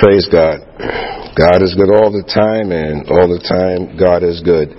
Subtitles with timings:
[0.00, 0.64] Praise God.
[1.36, 4.72] God is good all the time, and all the time God is good.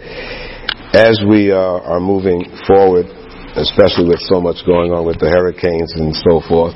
[0.97, 3.05] As we uh, are moving forward,
[3.53, 6.73] especially with so much going on with the hurricanes and so forth,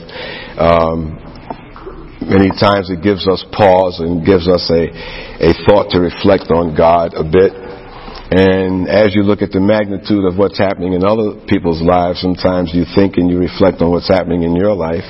[0.62, 1.18] um,
[2.22, 4.94] many times it gives us pause and gives us a,
[5.42, 7.50] a thought to reflect on God a bit.
[7.50, 12.70] And as you look at the magnitude of what's happening in other people's lives, sometimes
[12.78, 15.10] you think and you reflect on what's happening in your life.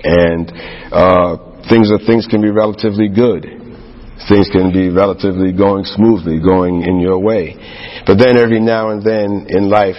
[0.00, 0.48] And
[0.88, 3.44] uh, things are things can be relatively good.
[4.28, 7.56] Things can be relatively going smoothly, going in your way.
[8.06, 9.96] But then every now and then in life,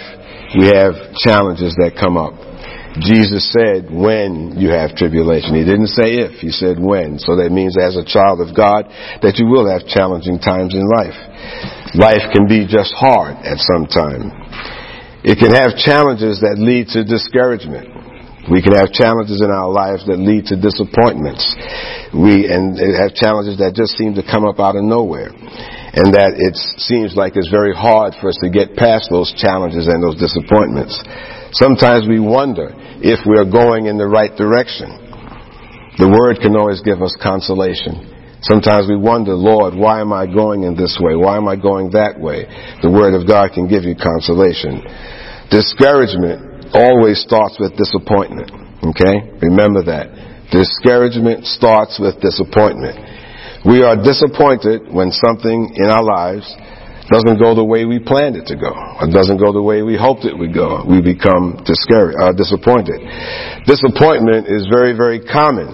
[0.54, 2.34] we have challenges that come up.
[3.00, 5.56] Jesus said when you have tribulation.
[5.56, 7.18] He didn't say if, he said when.
[7.18, 8.84] So that means as a child of God
[9.24, 11.16] that you will have challenging times in life.
[11.96, 14.28] Life can be just hard at some time.
[15.24, 17.91] It can have challenges that lead to discouragement.
[18.50, 21.46] We can have challenges in our lives that lead to disappointments.
[22.10, 25.30] We and have challenges that just seem to come up out of nowhere.
[25.30, 29.86] And that it seems like it's very hard for us to get past those challenges
[29.86, 30.98] and those disappointments.
[31.54, 34.90] Sometimes we wonder if we're going in the right direction.
[36.02, 38.10] The Word can always give us consolation.
[38.42, 41.14] Sometimes we wonder, Lord, why am I going in this way?
[41.14, 42.50] Why am I going that way?
[42.82, 44.82] The Word of God can give you consolation.
[45.46, 48.50] Discouragement always starts with disappointment.
[48.82, 49.38] Okay?
[49.40, 50.50] Remember that.
[50.50, 52.98] Discouragement starts with disappointment.
[53.64, 56.44] We are disappointed when something in our lives
[57.08, 59.94] doesn't go the way we planned it to go, or doesn't go the way we
[59.94, 60.82] hoped it would go.
[60.82, 63.00] We become discouraged, uh, disappointed.
[63.68, 65.68] Disappointment is very, very common.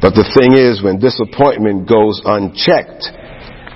[0.00, 3.06] But the thing is, when disappointment goes unchecked,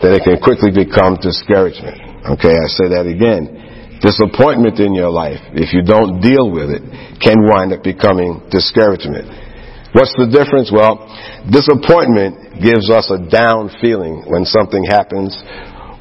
[0.02, 1.96] then it can quickly become discouragement.
[2.36, 3.59] Okay, I say that again
[4.00, 6.82] disappointment in your life, if you don't deal with it,
[7.20, 9.28] can wind up becoming discouragement.
[9.92, 10.70] What's the difference?
[10.70, 11.02] Well,
[11.50, 15.34] disappointment gives us a down feeling when something happens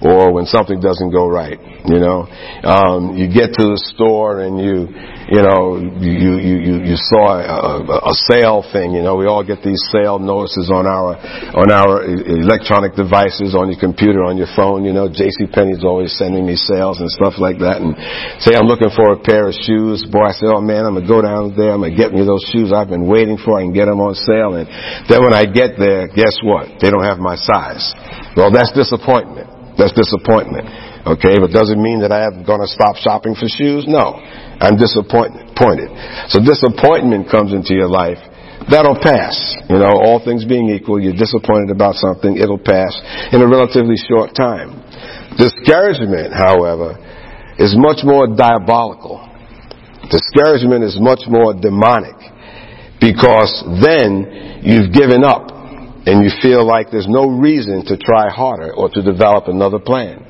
[0.01, 1.59] or when something doesn't go right.
[1.87, 2.27] You know,
[2.63, 4.87] um, you get to the store and you,
[5.31, 8.95] you know, you you you, you saw a, a, sale thing.
[8.95, 11.19] You know, we all get these sale notices on our
[11.55, 14.87] on our electronic devices, on your computer, on your phone.
[14.87, 15.51] You know, J.C.
[15.51, 17.83] Penney's always sending me sales and stuff like that.
[17.83, 17.95] And
[18.43, 20.07] say I'm looking for a pair of shoes.
[20.07, 21.75] Boy, I say, oh man, I'm gonna go down there.
[21.75, 23.59] I'm gonna get me those shoes I've been waiting for.
[23.59, 24.55] I can get them on sale.
[24.55, 24.67] And
[25.11, 26.79] then when I get there, guess what?
[26.79, 27.91] They don't have my size.
[28.35, 29.58] Well, that's disappointment.
[29.79, 30.67] That's disappointment.
[31.07, 33.87] Okay, but does it mean that I am going to stop shopping for shoes?
[33.87, 34.19] No.
[34.59, 35.47] I'm disappointed.
[36.27, 38.19] So disappointment comes into your life.
[38.67, 39.39] That'll pass.
[39.71, 42.91] You know, all things being equal, you're disappointed about something, it'll pass
[43.31, 44.75] in a relatively short time.
[45.39, 46.99] Discouragement, however,
[47.55, 49.23] is much more diabolical.
[50.11, 52.19] Discouragement is much more demonic
[52.99, 55.58] because then you've given up
[56.05, 60.25] and you feel like there's no reason to try harder or to develop another plan.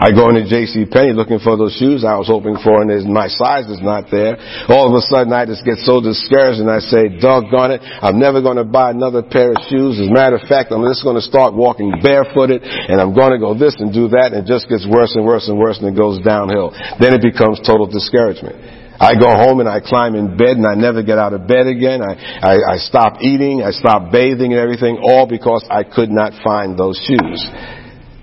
[0.00, 0.88] I go into J.C.
[0.88, 4.40] Penney looking for those shoes I was hoping for, and my size is not there.
[4.72, 7.84] All of a sudden, I just get so discouraged, and I say, "Doggone it!
[7.84, 10.88] I'm never going to buy another pair of shoes." As a matter of fact, I'm
[10.88, 14.32] just going to start walking barefooted, and I'm going to go this and do that,
[14.32, 16.72] and it just gets worse and worse and worse, and it goes downhill.
[16.96, 18.56] Then it becomes total discouragement.
[19.00, 21.66] I go home and I climb in bed and I never get out of bed
[21.66, 22.04] again.
[22.04, 26.36] I, I, I stop eating, I stop bathing and everything, all because I could not
[26.44, 27.40] find those shoes.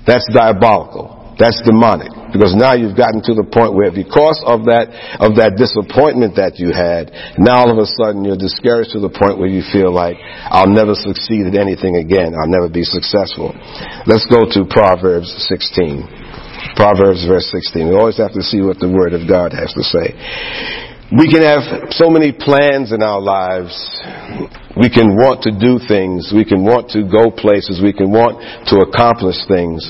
[0.06, 1.18] That's diabolical.
[1.40, 2.10] That's demonic.
[2.34, 4.90] Because now you've gotten to the point where because of that,
[5.22, 9.14] of that disappointment that you had, now all of a sudden you're discouraged to the
[9.14, 10.18] point where you feel like,
[10.50, 12.34] I'll never succeed at anything again.
[12.34, 13.54] I'll never be successful.
[14.10, 16.17] Let's go to Proverbs 16.
[16.76, 17.88] Proverbs verse 16.
[17.90, 20.18] We always have to see what the Word of God has to say.
[21.08, 23.72] We can have so many plans in our lives.
[24.76, 26.36] We can want to do things.
[26.36, 27.80] We can want to go places.
[27.80, 29.88] We can want to accomplish things.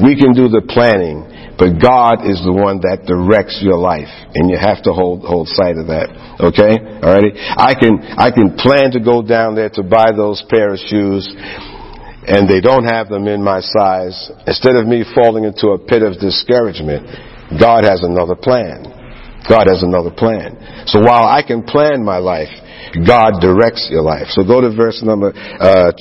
[0.00, 1.28] We can do the planning,
[1.60, 5.44] but God is the one that directs your life, and you have to hold hold
[5.48, 6.08] sight of that.
[6.40, 6.72] Okay,
[7.04, 7.36] alrighty.
[7.36, 11.28] I can I can plan to go down there to buy those pair of shoes,
[12.26, 16.02] and they don't have them in my size, instead of me falling into a pit
[16.02, 17.06] of discouragement,
[17.58, 18.84] God has another plan.
[19.48, 20.84] God has another plan.
[20.86, 22.52] So while I can plan my life,
[23.06, 24.28] God directs your life.
[24.28, 25.92] So go to verse number, uh,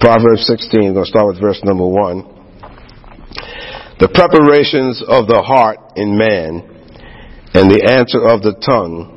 [0.00, 0.80] Proverbs 16.
[0.80, 2.36] I'm going to start with verse number 1.
[3.98, 6.76] The preparations of the heart in man
[7.54, 9.16] and the answer of the tongue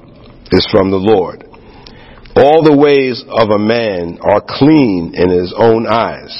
[0.51, 1.48] is from the Lord.
[2.39, 6.31] All the ways of a man are clean in his own eyes.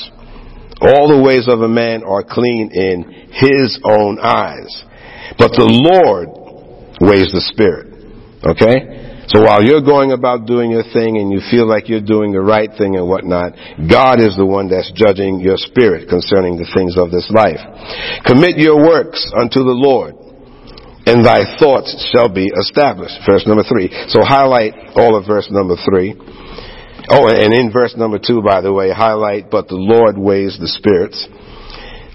[0.80, 3.04] All the ways of a man are clean in
[3.36, 4.72] his own eyes.
[5.36, 6.32] But the Lord
[7.04, 7.92] weighs the spirit.
[8.48, 9.28] Okay?
[9.28, 12.42] So while you're going about doing your thing and you feel like you're doing the
[12.42, 13.60] right thing and whatnot,
[13.92, 17.60] God is the one that's judging your spirit concerning the things of this life.
[18.24, 20.16] Commit your works unto the Lord
[21.10, 23.18] and thy thoughts shall be established.
[23.26, 23.90] Verse number three.
[24.14, 26.14] So highlight all of verse number three.
[27.10, 30.70] Oh, and in verse number two, by the way, highlight, but the Lord weighs the
[30.70, 31.18] spirits.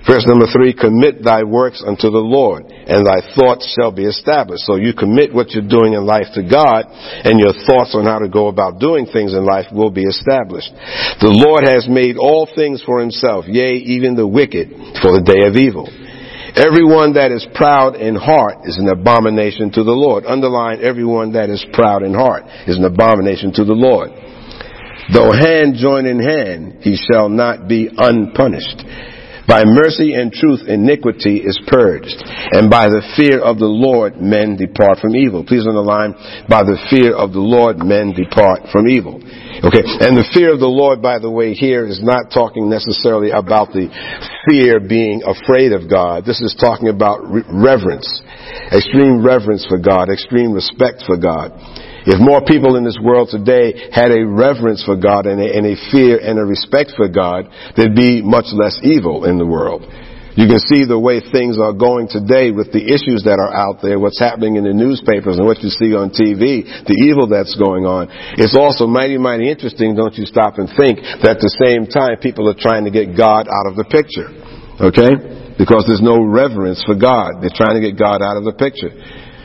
[0.06, 4.62] Verse number three, commit thy works unto the Lord, and thy thoughts shall be established.
[4.69, 8.20] So you commit what you're doing in life to God, and your thoughts on how
[8.20, 10.70] to go about doing things in life will be established.
[11.25, 14.70] The Lord has made all things for himself, yea, even the wicked
[15.00, 15.88] for the day of evil.
[16.56, 20.25] Everyone that is proud in heart is an abomination to the Lord.
[20.25, 24.11] Underline, everyone that is proud in heart is an abomination to the Lord.
[25.12, 28.87] Though hand join in hand, he shall not be unpunished.
[29.46, 32.17] By mercy and truth, iniquity is purged.
[32.52, 35.44] And by the fear of the Lord, men depart from evil.
[35.44, 36.17] Please underline,
[36.49, 39.20] by the fear of the Lord, men depart from evil.
[39.64, 43.31] Okay, and the fear of the Lord, by the way, here is not talking necessarily
[43.31, 43.93] about the
[44.49, 46.25] fear being afraid of God.
[46.25, 48.08] This is talking about reverence,
[48.73, 51.52] extreme reverence for God, extreme respect for God.
[52.06, 55.65] If more people in this world today had a reverence for God and a, and
[55.65, 59.89] a fear and a respect for God, there'd be much less evil in the world.
[60.35, 63.79] You can see the way things are going today with the issues that are out
[63.87, 67.55] there, what's happening in the newspapers and what you see on TV, the evil that's
[67.55, 68.11] going on.
[68.35, 72.19] It's also mighty, mighty interesting, don't you stop and think, that at the same time
[72.19, 74.27] people are trying to get God out of the picture.
[74.83, 75.55] Okay?
[75.55, 77.39] Because there's no reverence for God.
[77.39, 78.91] They're trying to get God out of the picture.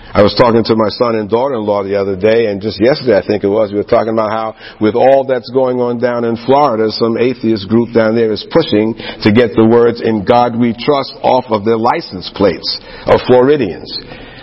[0.09, 3.21] I was talking to my son and daughter-in-law the other day, and just yesterday I
[3.21, 4.47] think it was, we were talking about how
[4.81, 8.97] with all that's going on down in Florida, some atheist group down there is pushing
[8.97, 12.65] to get the words in God we trust off of their license plates
[13.05, 13.85] of Floridians.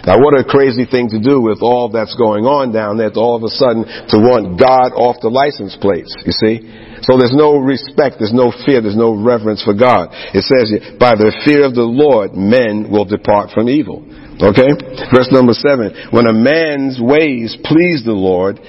[0.07, 3.19] Now what a crazy thing to do with all that's going on down there to
[3.19, 6.63] all of a sudden to want God off the license plates, you see?
[7.03, 10.15] So there's no respect, there's no fear, there's no reverence for God.
[10.31, 14.07] It says, by the fear of the Lord, men will depart from evil.
[14.41, 14.69] Okay?
[15.13, 15.95] Verse number seven.
[16.11, 18.61] When a man's ways please the Lord,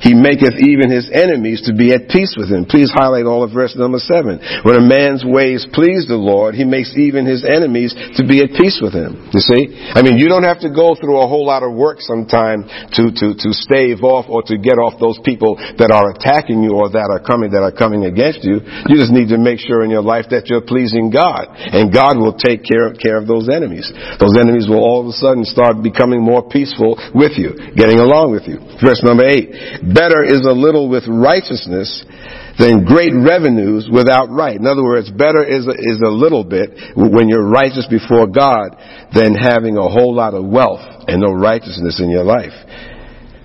[0.00, 2.64] he maketh even his enemies to be at peace with him.
[2.64, 4.40] Please highlight all of verse number seven.
[4.64, 8.56] When a man's ways please the Lord, he makes even his enemies to be at
[8.56, 9.28] peace with him.
[9.32, 9.76] You see?
[9.92, 12.64] I mean, you don't have to go through a whole lot of work sometime
[12.96, 16.80] to, to, to stave off or to get off those people that are attacking you
[16.80, 18.64] or that are coming, that are coming against you.
[18.88, 21.52] You just need to make sure in your life that you're pleasing God.
[21.52, 23.92] And God will take care, care of those enemies.
[24.16, 28.32] Those enemies will all of a sudden start becoming more peaceful with you, getting along
[28.32, 28.56] with you.
[28.80, 29.52] Verse number eight.
[29.94, 32.04] Better is a little with righteousness
[32.58, 34.56] than great revenues without right.
[34.56, 38.76] In other words, better is a, is a little bit when you're righteous before God
[39.14, 42.52] than having a whole lot of wealth and no righteousness in your life.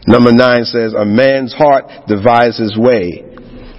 [0.07, 3.34] Number nine says, a man's heart devises way,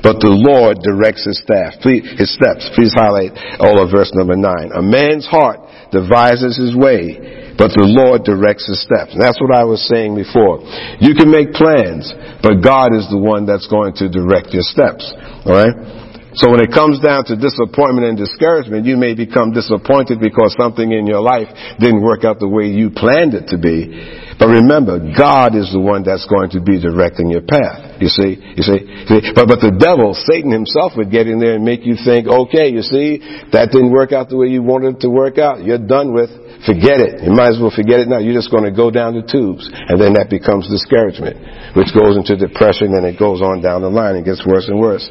[0.07, 1.83] but the Lord directs his staff.
[1.83, 2.71] Please, his steps.
[2.79, 4.71] Please highlight all of verse number nine.
[4.71, 5.59] A man's heart
[5.91, 9.19] devises his way, but the Lord directs his steps.
[9.19, 10.63] And that's what I was saying before.
[11.03, 12.07] You can make plans,
[12.39, 15.03] but God is the one that's going to direct your steps.
[15.43, 16.06] Alright?
[16.37, 20.93] So when it comes down to disappointment and discouragement, you may become disappointed because something
[20.93, 21.49] in your life
[21.81, 23.89] didn't work out the way you planned it to be.
[24.37, 27.97] But remember, God is the one that's going to be directing your path.
[28.05, 29.33] You see, you see, see?
[29.33, 32.69] But, but the devil, Satan himself would get in there and make you think, okay,
[32.69, 33.25] you see,
[33.57, 35.65] that didn't work out the way you wanted it to work out.
[35.65, 36.29] You're done with.
[36.69, 37.25] Forget it.
[37.25, 38.21] You might as well forget it now.
[38.21, 39.65] You're just going to go down the tubes.
[39.73, 41.41] And then that becomes discouragement,
[41.73, 44.21] which goes into depression and it goes on down the line.
[44.21, 45.05] It gets worse and worse.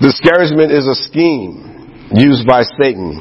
[0.00, 3.20] Discouragement is a scheme used by Satan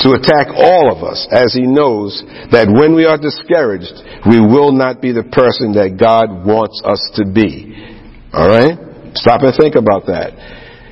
[0.00, 3.92] to attack all of us as he knows that when we are discouraged,
[4.24, 7.76] we will not be the person that God wants us to be.
[8.32, 9.16] Alright?
[9.16, 10.32] Stop and think about that.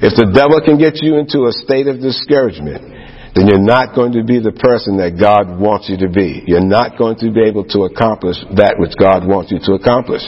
[0.04, 2.84] If the devil can get you into a state of discouragement,
[3.32, 6.44] then you're not going to be the person that God wants you to be.
[6.46, 10.22] You're not going to be able to accomplish that which God wants you to accomplish.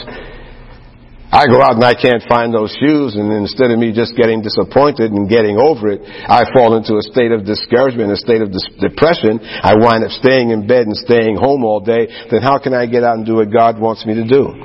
[1.27, 4.39] I go out and I can't find those shoes and instead of me just getting
[4.41, 8.55] disappointed and getting over it, I fall into a state of discouragement, a state of
[8.79, 9.43] depression.
[9.43, 12.07] I wind up staying in bed and staying home all day.
[12.31, 14.55] Then how can I get out and do what God wants me to do?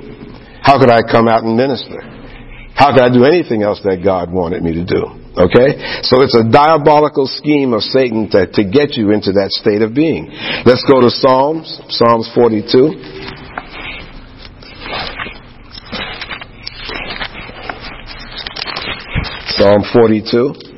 [0.62, 1.99] How could I come out and minister?
[2.78, 5.02] How could I do anything else that God wanted me to do?
[5.35, 6.00] Okay?
[6.07, 9.95] So it's a diabolical scheme of Satan to, to get you into that state of
[9.95, 10.31] being.
[10.64, 13.23] Let's go to Psalms, Psalms 42.
[19.59, 20.73] Psalm 42.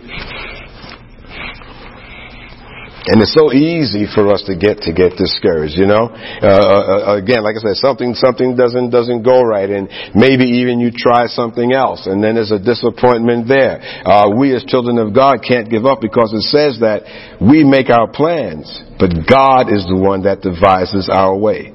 [3.07, 6.09] And it's so easy for us to get to get discouraged, you know.
[6.09, 10.81] Uh, uh, again, like I said, something something doesn't doesn't go right, and maybe even
[10.81, 13.85] you try something else, and then there's a disappointment there.
[14.09, 17.05] Uh, we as children of God can't give up because it says that
[17.45, 21.74] we make our plans, but God is the one that devises our way.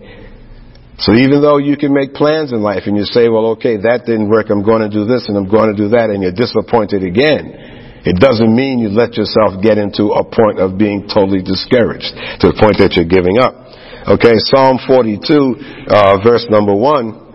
[0.99, 4.03] So even though you can make plans in life and you say, well, okay, that
[4.03, 6.35] didn't work, I'm going to do this and I'm going to do that, and you're
[6.35, 11.39] disappointed again, it doesn't mean you let yourself get into a point of being totally
[11.39, 12.11] discouraged
[12.43, 13.55] to the point that you're giving up.
[14.07, 17.27] Okay, Psalm 42, uh, verse number one.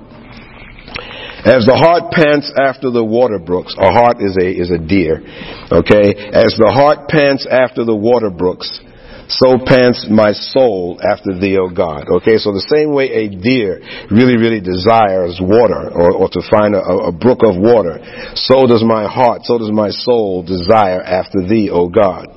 [1.45, 5.21] As the hart pants after the water brooks, a hart is a, is a deer.
[5.69, 8.81] Okay, as the hart pants after the water brooks,
[9.29, 12.05] so pants my soul after thee, O God.
[12.21, 16.75] Okay, so the same way a deer really, really desires water or, or to find
[16.75, 17.99] a, a brook of water,
[18.35, 22.29] so does my heart, so does my soul desire after thee, O God.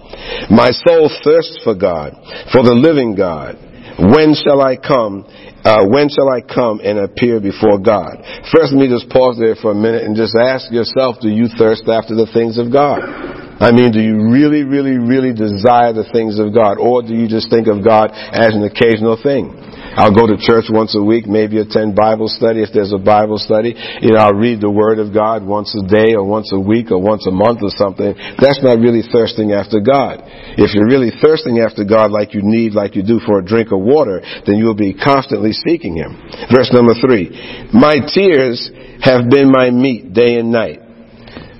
[0.50, 2.16] My soul thirsts for God,
[2.52, 3.60] for the living God.
[3.98, 5.26] When shall I come?
[5.66, 8.22] Uh, when shall I come and appear before God?
[8.54, 11.50] First, let me just pause there for a minute and just ask yourself, do you
[11.58, 13.47] thirst after the things of God?
[13.60, 16.78] I mean, do you really, really, really desire the things of God?
[16.78, 19.50] Or do you just think of God as an occasional thing?
[19.98, 23.42] I'll go to church once a week, maybe attend Bible study if there's a Bible
[23.42, 23.74] study.
[23.74, 26.94] You know, I'll read the Word of God once a day or once a week
[26.94, 28.14] or once a month or something.
[28.38, 30.22] That's not really thirsting after God.
[30.54, 33.74] If you're really thirsting after God like you need, like you do for a drink
[33.74, 36.14] of water, then you'll be constantly seeking Him.
[36.54, 37.34] Verse number three.
[37.74, 38.70] My tears
[39.02, 40.87] have been my meat day and night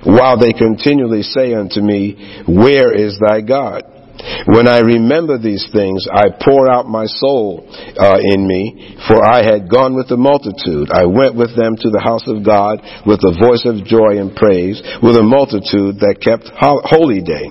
[0.04, 3.97] while they continually say unto me, Where is thy God?
[4.46, 9.44] When I remember these things, I pour out my soul uh, in me, for I
[9.44, 10.90] had gone with the multitude.
[10.90, 14.34] I went with them to the house of God with a voice of joy and
[14.34, 17.50] praise, with a multitude that kept holy day.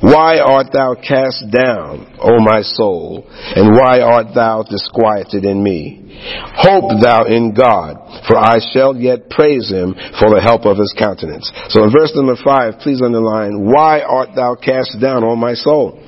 [0.00, 6.04] Why art thou cast down, O my soul, and why art thou disquieted in me?
[6.56, 7.96] Hope thou in God,
[8.28, 11.50] for I shall yet praise him for the help of his countenance.
[11.68, 15.98] So in verse number five, please underline, why art thou cast down, O my soul?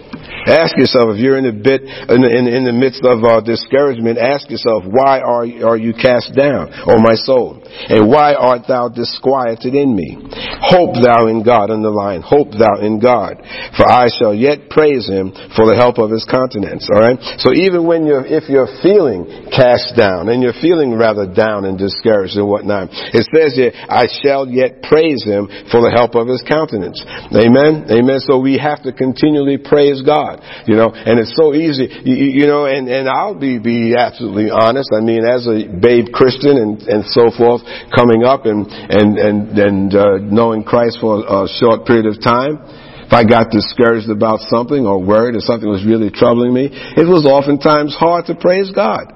[0.46, 3.40] Ask yourself if you're in a bit in the, in, in the midst of uh,
[3.40, 4.18] discouragement.
[4.18, 7.62] Ask yourself, why are are you cast down, O my soul?
[7.88, 10.18] And why art thou disquieted in me?
[10.61, 11.71] Hope thou in God.
[11.71, 13.42] Underline, hope thou in God,
[13.76, 16.88] for I shall yet praise Him for the help of His countenance.
[16.92, 17.18] All right.
[17.38, 21.78] So even when you're if you're feeling cast down and you're feeling rather down and
[21.78, 26.26] discouraged and whatnot, it says here, I shall yet praise Him for the help of
[26.26, 26.99] His countenance.
[27.33, 27.87] Amen.
[27.90, 28.21] Amen.
[28.25, 30.40] So we have to continually praise God.
[30.66, 34.50] You know, and it's so easy, you, you know, and, and I'll be, be absolutely
[34.50, 34.90] honest.
[34.95, 37.62] I mean, as a babe Christian and, and so forth,
[37.94, 42.58] coming up and, and, and, and, uh, knowing Christ for a short period of time,
[43.06, 47.06] if I got discouraged about something or worried or something was really troubling me, it
[47.06, 49.15] was oftentimes hard to praise God.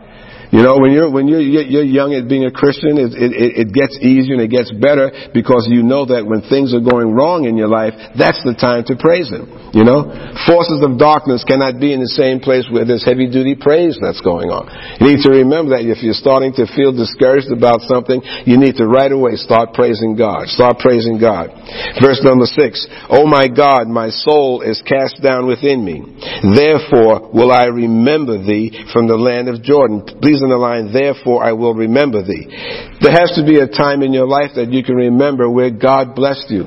[0.51, 3.69] You know, when you're when you're you're young at being a Christian, it, it it
[3.71, 7.47] gets easier and it gets better because you know that when things are going wrong
[7.47, 9.47] in your life, that's the time to praise Him.
[9.71, 10.11] You know,
[10.51, 14.19] forces of darkness cannot be in the same place where there's heavy duty praise that's
[14.19, 14.67] going on.
[14.99, 18.75] You need to remember that if you're starting to feel discouraged about something, you need
[18.83, 20.51] to right away start praising God.
[20.51, 21.55] Start praising God.
[22.03, 22.83] Verse number six.
[23.07, 26.03] Oh my God, my soul is cast down within me.
[26.43, 30.03] Therefore will I remember thee from the land of Jordan.
[30.19, 32.47] Please underline, therefore I will remember thee.
[33.01, 36.15] There has to be a time in your life that you can remember where God
[36.15, 36.65] blessed you.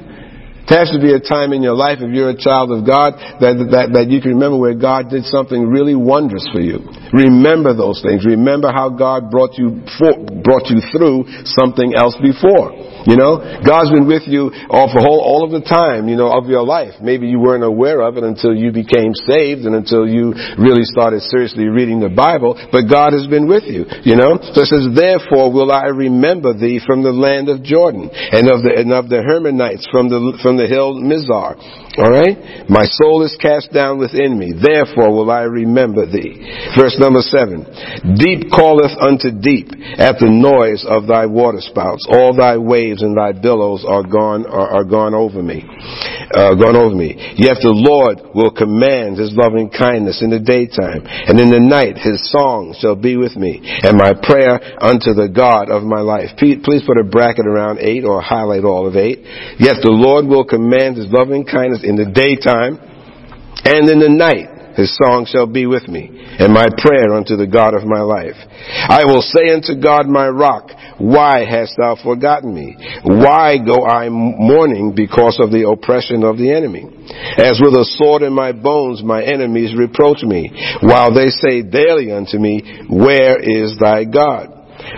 [0.64, 3.20] There has to be a time in your life, if you're a child of God,
[3.44, 6.80] that, that, that you can remember where God did something really wondrous for you.
[7.12, 8.24] Remember those things.
[8.24, 12.72] Remember how God brought you, for, brought you through something else before.
[13.06, 16.32] You know, God's been with you all for whole, all of the time, you know,
[16.32, 16.96] of your life.
[17.02, 21.22] Maybe you weren't aware of it until you became saved and until you really started
[21.22, 24.40] seriously reading the Bible, but God has been with you, you know.
[24.40, 28.64] So it says, therefore will I remember thee from the land of Jordan and of
[28.64, 31.60] the, and of the Hermonites from the, from the hill Mizar.
[31.98, 32.70] Alright?
[32.70, 34.52] My soul is cast down within me.
[34.52, 36.42] Therefore will I remember thee.
[36.76, 37.70] Verse number seven.
[38.18, 39.70] Deep calleth unto deep
[40.02, 42.10] at the noise of thy waterspouts.
[42.10, 45.62] All thy waves and thy billows are gone, are, are gone over me.
[46.34, 47.14] Uh, gone over me.
[47.38, 52.02] Yet the Lord will command his loving kindness in the daytime, and in the night
[52.02, 56.34] his song shall be with me, and my prayer unto the God of my life.
[56.42, 59.22] Please put a bracket around eight or highlight all of eight.
[59.62, 62.80] Yet the Lord will command his loving kindness in the daytime
[63.66, 67.46] and in the night his song shall be with me, and my prayer unto the
[67.46, 68.36] God of my life.
[68.90, 72.76] I will say unto God my rock, why hast thou forgotten me?
[73.04, 76.90] Why go I mourning because of the oppression of the enemy?
[77.38, 80.50] As with a sword in my bones, my enemies reproach me,
[80.82, 84.53] while they say daily unto me, Where is thy God?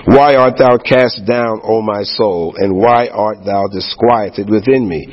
[0.06, 5.08] Why art thou cast down, O my soul, and why art thou disquieted within me?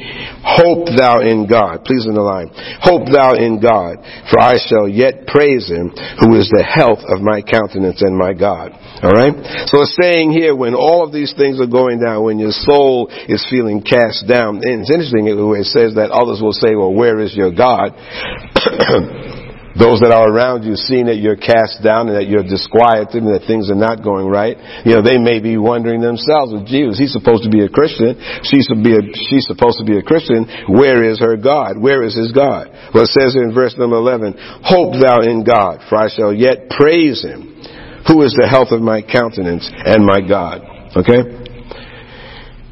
[0.45, 1.85] Hope thou in God.
[1.85, 2.51] Please in the line.
[2.81, 3.99] Hope thou in God,
[4.31, 8.33] for I shall yet praise him, who is the health of my countenance and my
[8.33, 8.73] God.
[9.03, 9.35] Alright?
[9.73, 13.09] So it's saying here, when all of these things are going down, when your soul
[13.29, 17.21] is feeling cast down, and it's interesting it says that others will say, well, where
[17.21, 17.93] is your God?
[19.79, 23.33] those that are around you seeing that you're cast down and that you're disquieted and
[23.33, 27.01] that things are not going right, you know, they may be wondering themselves, well, Jesus,
[27.01, 28.19] he's supposed to be a Christian.
[28.45, 29.03] She's, to be a,
[29.33, 30.45] she's supposed to be a Christian.
[30.69, 31.81] Where is her God?
[31.81, 32.69] Where is his God?
[32.93, 36.69] Well, it says in verse number 11, Hope thou in God, for I shall yet
[36.69, 37.57] praise him,
[38.05, 40.61] who is the health of my countenance and my God.
[40.93, 41.43] Okay?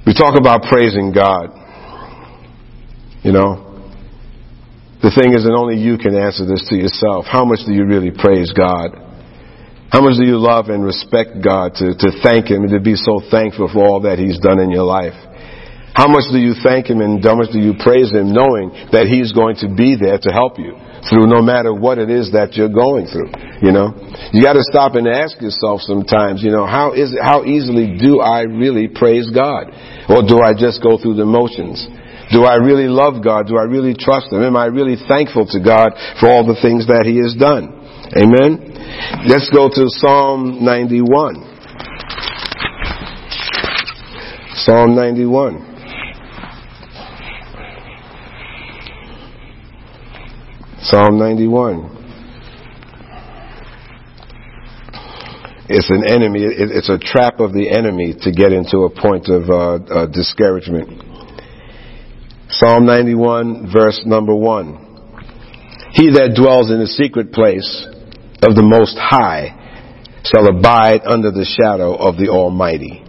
[0.04, 1.56] We talk about praising God.
[3.22, 3.69] You know,
[5.00, 7.24] the thing is that only you can answer this to yourself.
[7.24, 8.92] How much do you really praise God?
[9.88, 12.94] How much do you love and respect God to, to thank Him and to be
[12.94, 15.16] so thankful for all that He's done in your life?
[15.96, 19.08] How much do you thank Him and how much do you praise Him knowing that
[19.10, 20.78] He's going to be there to help you
[21.08, 23.32] through no matter what it is that you're going through?
[23.64, 23.96] You know?
[24.30, 28.46] You gotta stop and ask yourself sometimes, you know, how is how easily do I
[28.46, 29.74] really praise God?
[30.12, 31.82] Or do I just go through the motions?
[32.32, 33.48] Do I really love God?
[33.48, 34.42] Do I really trust Him?
[34.42, 37.74] Am I really thankful to God for all the things that He has done?
[38.16, 38.70] Amen?
[39.26, 41.50] Let's go to Psalm 91.
[44.54, 45.66] Psalm 91.
[50.82, 51.96] Psalm 91.
[55.72, 59.48] It's an enemy, it's a trap of the enemy to get into a point of
[59.48, 61.09] uh, uh, discouragement.
[62.60, 65.96] Psalm 91 verse number 1.
[65.96, 67.64] He that dwells in the secret place
[68.44, 69.56] of the Most High
[70.28, 73.00] shall abide under the shadow of the Almighty.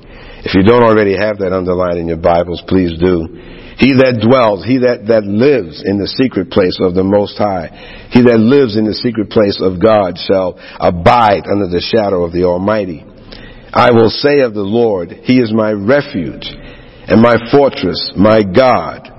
[0.48, 3.28] If you don't already have that underlined in your Bibles, please do.
[3.76, 8.08] He that dwells, he that, that lives in the secret place of the Most High,
[8.08, 12.32] he that lives in the secret place of God shall abide under the shadow of
[12.32, 13.04] the Almighty.
[13.76, 16.48] I will say of the Lord, He is my refuge
[17.12, 19.12] and my fortress, my God.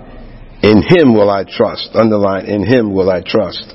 [0.62, 1.90] In him will I trust.
[1.94, 3.74] Underline, in him will I trust.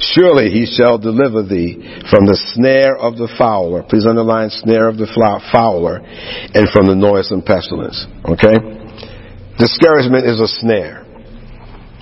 [0.00, 1.76] Surely he shall deliver thee
[2.08, 3.82] from the snare of the fowler.
[3.82, 5.10] Please underline snare of the
[5.52, 8.06] fowler and from the noisome pestilence.
[8.24, 8.56] Okay?
[9.58, 11.04] Discouragement is a snare.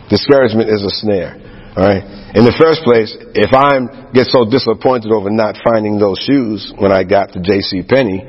[0.08, 1.36] Discouragement is a snare.
[1.76, 2.04] Alright?
[2.34, 3.78] In the first place, if I
[4.14, 7.82] get so disappointed over not finding those shoes when I got to J.C.
[7.82, 8.22] Penney,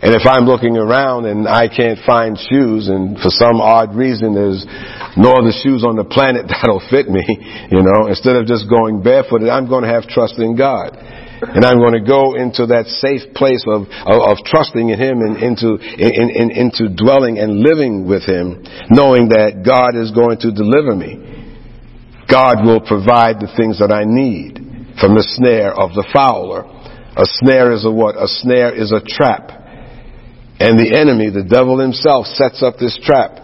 [0.00, 4.32] and if I'm looking around and I can't find shoes and for some odd reason
[4.32, 4.64] there's
[5.12, 7.20] no other shoes on the planet that'll fit me,
[7.68, 10.96] you know, instead of just going barefooted, I'm going to have trust in God.
[11.40, 15.24] And I'm going to go into that safe place of, of, of trusting in Him
[15.24, 18.60] and into, in, in, into dwelling and living with Him,
[18.92, 21.16] knowing that God is going to deliver me.
[22.28, 24.60] God will provide the things that I need
[25.00, 26.68] from the snare of the fowler.
[27.16, 28.16] A snare is a what?
[28.16, 29.59] A snare is a trap.
[30.60, 33.40] And the enemy, the devil himself, sets up this trap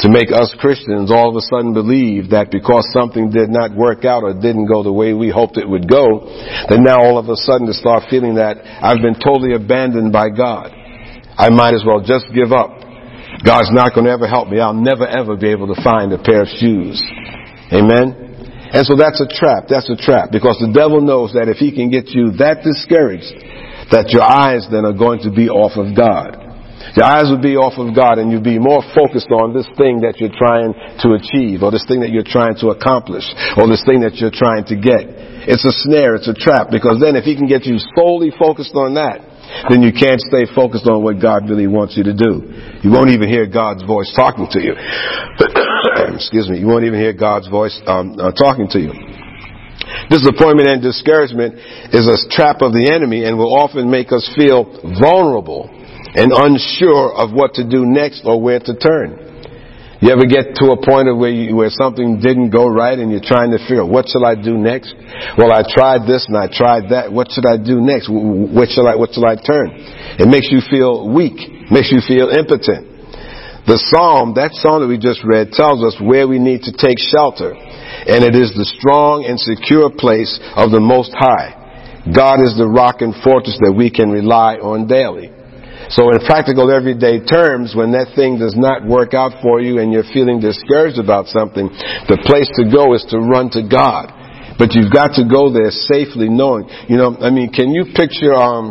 [0.00, 4.06] to make us Christians all of a sudden believe that because something did not work
[4.06, 6.24] out or didn't go the way we hoped it would go,
[6.70, 10.30] that now all of a sudden to start feeling that I've been totally abandoned by
[10.30, 10.72] God.
[11.36, 12.80] I might as well just give up.
[13.44, 14.60] God's not going to ever help me.
[14.60, 17.02] I'll never ever be able to find a pair of shoes.
[17.74, 18.30] Amen?
[18.72, 19.66] And so that's a trap.
[19.68, 23.34] That's a trap because the devil knows that if he can get you that discouraged,
[23.90, 26.39] that your eyes then are going to be off of God.
[26.96, 30.00] Your eyes would be off of God and you'd be more focused on this thing
[30.02, 30.72] that you're trying
[31.04, 33.24] to achieve or this thing that you're trying to accomplish
[33.60, 35.04] or this thing that you're trying to get.
[35.46, 38.74] It's a snare, it's a trap because then if he can get you solely focused
[38.74, 39.22] on that,
[39.68, 42.48] then you can't stay focused on what God really wants you to do.
[42.82, 44.72] You won't even hear God's voice talking to you.
[46.16, 46.58] Excuse me.
[46.58, 48.92] You won't even hear God's voice um, uh, talking to you.
[50.08, 51.54] Disappointment and discouragement
[51.92, 54.64] is a trap of the enemy and will often make us feel
[54.98, 55.70] vulnerable
[56.14, 59.30] and unsure of what to do next or where to turn.
[60.00, 63.12] You ever get to a point of where, you, where something didn't go right and
[63.12, 64.96] you're trying to figure, out what shall I do next?
[65.36, 67.12] Well, I tried this and I tried that.
[67.12, 68.08] What should I do next?
[68.08, 69.76] What shall I, what shall I turn?
[70.16, 71.36] It makes you feel weak,
[71.68, 72.88] makes you feel impotent.
[73.68, 76.96] The psalm, that psalm that we just read, tells us where we need to take
[76.96, 77.52] shelter.
[77.52, 81.60] And it is the strong and secure place of the Most High.
[82.08, 85.28] God is the rock and fortress that we can rely on daily.
[85.90, 89.92] So in practical everyday terms, when that thing does not work out for you and
[89.92, 91.66] you're feeling discouraged about something,
[92.06, 94.14] the place to go is to run to God.
[94.54, 98.30] But you've got to go there safely knowing, you know, I mean, can you picture,
[98.34, 98.70] um,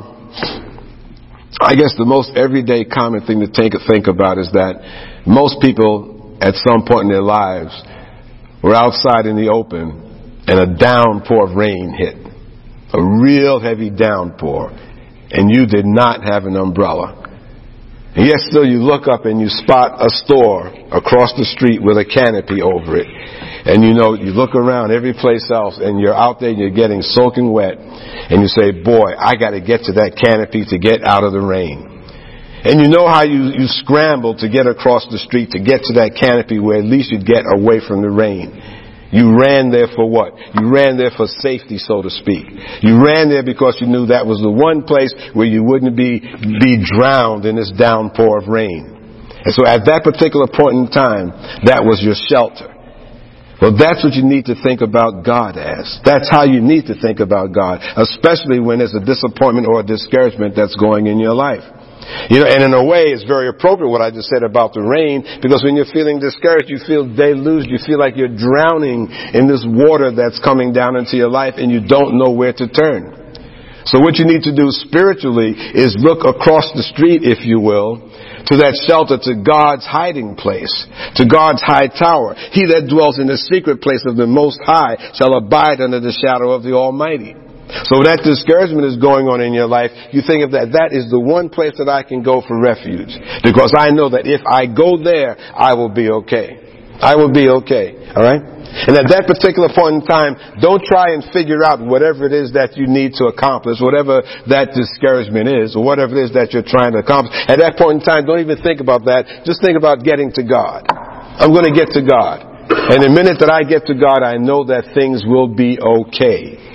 [1.60, 4.80] I guess the most everyday common thing to think, think about is that
[5.28, 7.76] most people at some point in their lives
[8.64, 12.16] were outside in the open and a downpour of rain hit.
[12.94, 14.72] A real heavy downpour.
[15.32, 17.20] And you did not have an umbrella.
[18.16, 21.96] And yet still you look up and you spot a store across the street with
[21.98, 23.06] a canopy over it.
[23.06, 26.74] And you know, you look around every place else and you're out there and you're
[26.74, 27.78] getting soaking wet.
[27.78, 31.40] And you say, boy, I gotta get to that canopy to get out of the
[31.40, 31.86] rain.
[32.66, 36.02] And you know how you, you scramble to get across the street to get to
[36.02, 38.52] that canopy where at least you'd get away from the rain.
[39.12, 40.38] You ran there for what?
[40.54, 42.46] You ran there for safety, so to speak.
[42.82, 46.20] You ran there because you knew that was the one place where you wouldn't be,
[46.20, 49.00] be drowned in this downpour of rain.
[49.46, 51.34] And so at that particular point in time,
[51.66, 52.76] that was your shelter.
[53.60, 56.00] Well, that's what you need to think about God as.
[56.06, 59.86] That's how you need to think about God, especially when there's a disappointment or a
[59.86, 61.64] discouragement that's going in your life.
[62.30, 64.82] You know, and in a way, it's very appropriate what I just said about the
[64.82, 69.48] rain, because when you're feeling discouraged, you feel deluged, you feel like you're drowning in
[69.48, 73.16] this water that's coming down into your life and you don't know where to turn.
[73.86, 77.98] So what you need to do spiritually is look across the street, if you will,
[78.46, 80.74] to that shelter, to God's hiding place,
[81.16, 82.36] to God's high tower.
[82.54, 86.14] He that dwells in the secret place of the Most High shall abide under the
[86.14, 87.34] shadow of the Almighty.
[87.86, 91.06] So that discouragement is going on in your life, you think of that, that is
[91.14, 93.14] the one place that I can go for refuge.
[93.46, 96.98] Because I know that if I go there, I will be okay.
[96.98, 97.96] I will be okay.
[98.12, 98.42] Alright?
[98.70, 102.54] And at that particular point in time, don't try and figure out whatever it is
[102.54, 106.66] that you need to accomplish, whatever that discouragement is, or whatever it is that you're
[106.66, 107.34] trying to accomplish.
[107.50, 109.46] At that point in time, don't even think about that.
[109.46, 110.86] Just think about getting to God.
[110.90, 112.46] I'm going to get to God.
[112.70, 116.69] And the minute that I get to God, I know that things will be okay.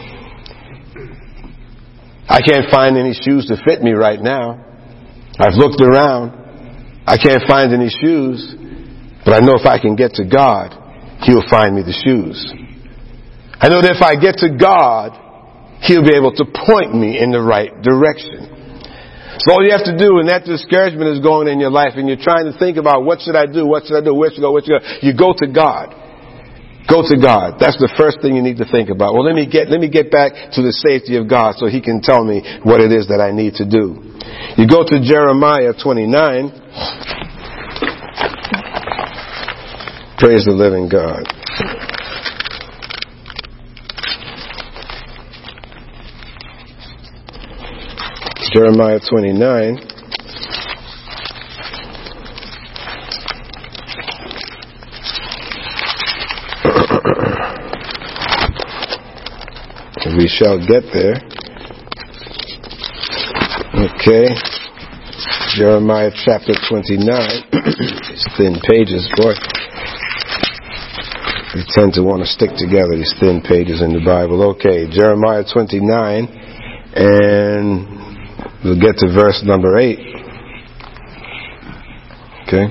[2.28, 4.64] I can't find any shoes to fit me right now.
[5.38, 6.32] I've looked around.
[7.06, 8.54] I can't find any shoes.
[9.24, 10.72] But I know if I can get to God,
[11.22, 12.40] He'll find me the shoes.
[13.60, 15.16] I know that if I get to God,
[15.82, 18.54] He'll be able to point me in the right direction.
[19.44, 22.06] So all you have to do when that discouragement is going in your life and
[22.06, 24.40] you're trying to think about what should I do, what should I do, where should
[24.40, 25.92] I go, where should I go, you go to God.
[26.88, 27.56] Go to God.
[27.58, 29.14] That's the first thing you need to think about.
[29.14, 31.80] Well, let me get, let me get back to the safety of God so He
[31.80, 34.04] can tell me what it is that I need to do.
[34.60, 36.60] You go to Jeremiah 29.
[40.18, 41.24] Praise the living God.
[48.52, 49.93] Jeremiah 29.
[60.16, 61.18] We shall get there.
[63.74, 64.30] Okay.
[65.56, 67.02] Jeremiah chapter 29.
[67.52, 69.34] these thin pages, boy.
[71.54, 74.54] We tend to want to stick together, these thin pages in the Bible.
[74.54, 76.26] Okay, Jeremiah 29,
[76.94, 77.86] and
[78.64, 79.98] we'll get to verse number 8.
[82.46, 82.66] Okay?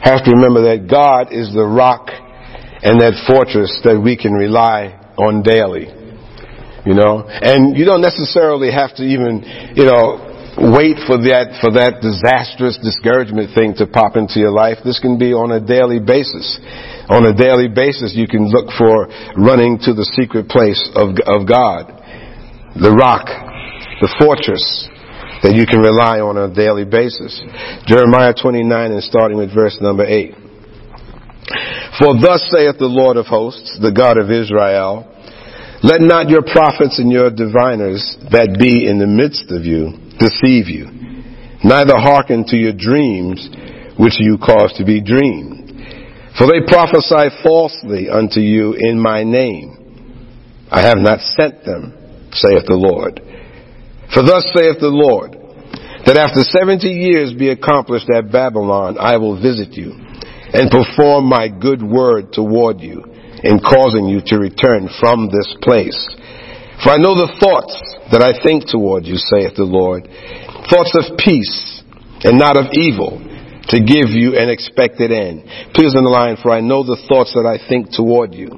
[0.00, 2.08] Have to remember that God is the rock
[2.82, 5.88] and that fortress that we can rely on daily.
[6.84, 9.46] You know, and you don't necessarily have to even,
[9.78, 14.82] you know, wait for that, for that disastrous discouragement thing to pop into your life.
[14.84, 16.58] This can be on a daily basis.
[17.06, 19.06] On a daily basis, you can look for
[19.38, 21.88] running to the secret place of, of God.
[22.74, 23.30] The rock,
[24.02, 24.64] the fortress
[25.42, 27.38] that you can rely on on a daily basis.
[27.86, 30.41] Jeremiah 29 and starting with verse number 8.
[31.98, 35.04] For thus saith the Lord of hosts, the God of Israel,
[35.82, 38.00] let not your prophets and your diviners
[38.32, 40.88] that be in the midst of you deceive you,
[41.60, 43.44] neither hearken to your dreams
[44.00, 45.68] which you cause to be dreamed.
[46.38, 49.76] For they prophesy falsely unto you in my name.
[50.70, 51.92] I have not sent them,
[52.32, 53.20] saith the Lord.
[54.14, 55.36] For thus saith the Lord,
[56.06, 60.01] that after seventy years be accomplished at Babylon, I will visit you
[60.52, 63.04] and perform my good word toward you
[63.42, 65.98] in causing you to return from this place.
[66.84, 67.74] For I know the thoughts
[68.10, 70.04] that I think toward you, saith the Lord,
[70.68, 71.82] thoughts of peace
[72.22, 73.18] and not of evil,
[73.70, 75.46] to give you an expected end.
[75.74, 78.50] Please underline, for I know the thoughts that I think toward you.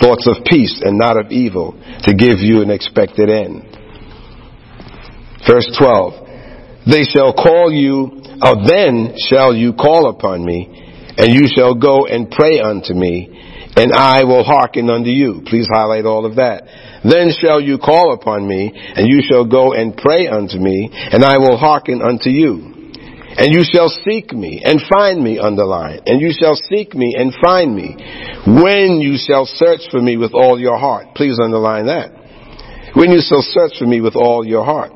[0.00, 1.74] Thoughts of peace and not of evil,
[2.06, 3.66] to give you an expected end.
[5.48, 6.86] Verse 12.
[6.86, 12.06] They shall call you, uh, then shall you call upon me, and you shall go
[12.06, 13.28] and pray unto me,
[13.76, 15.42] and I will hearken unto you.
[15.46, 16.64] Please highlight all of that.
[17.02, 21.24] Then shall you call upon me, and you shall go and pray unto me, and
[21.24, 22.70] I will hearken unto you.
[23.36, 26.00] And you shall seek me and find me, underline.
[26.04, 27.94] And you shall seek me and find me
[28.44, 31.14] when you shall search for me with all your heart.
[31.14, 32.10] Please underline that.
[32.94, 34.92] When you shall search for me with all your heart.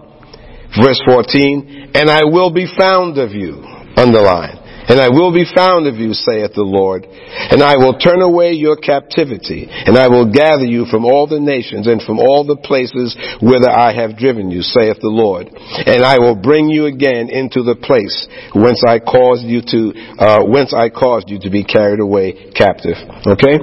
[0.77, 3.62] Verse 14, and I will be found of you.
[3.96, 4.59] Underline.
[4.88, 7.07] And I will be found of you, saith the Lord.
[7.09, 9.66] And I will turn away your captivity.
[9.70, 13.70] And I will gather you from all the nations and from all the places whither
[13.70, 15.49] I have driven you, saith the Lord.
[15.49, 19.81] And I will bring you again into the place whence I caused you to,
[20.20, 23.01] uh, whence I caused you to be carried away captive.
[23.25, 23.57] Okay?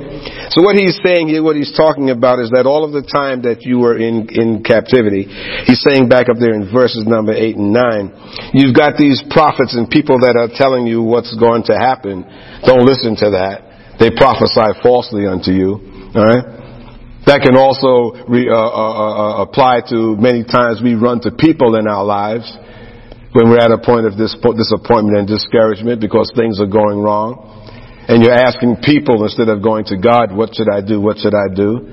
[0.50, 3.46] So what he's saying here, what he's talking about is that all of the time
[3.46, 5.30] that you were in, in captivity,
[5.70, 9.78] he's saying back up there in verses number 8 and 9, you've got these prophets
[9.78, 12.24] and people that are telling you what's going to happen,
[12.64, 14.00] don't listen to that.
[14.00, 15.78] They prophesy falsely unto you.
[16.16, 16.62] All right?
[17.28, 21.30] That can also re, uh, uh, uh, uh, apply to many times we run to
[21.30, 22.50] people in our lives
[23.38, 27.52] when we're at a point of disappointment and discouragement because things are going wrong.
[28.10, 31.00] And you're asking people instead of going to God, what should I do?
[31.00, 31.86] What should I do?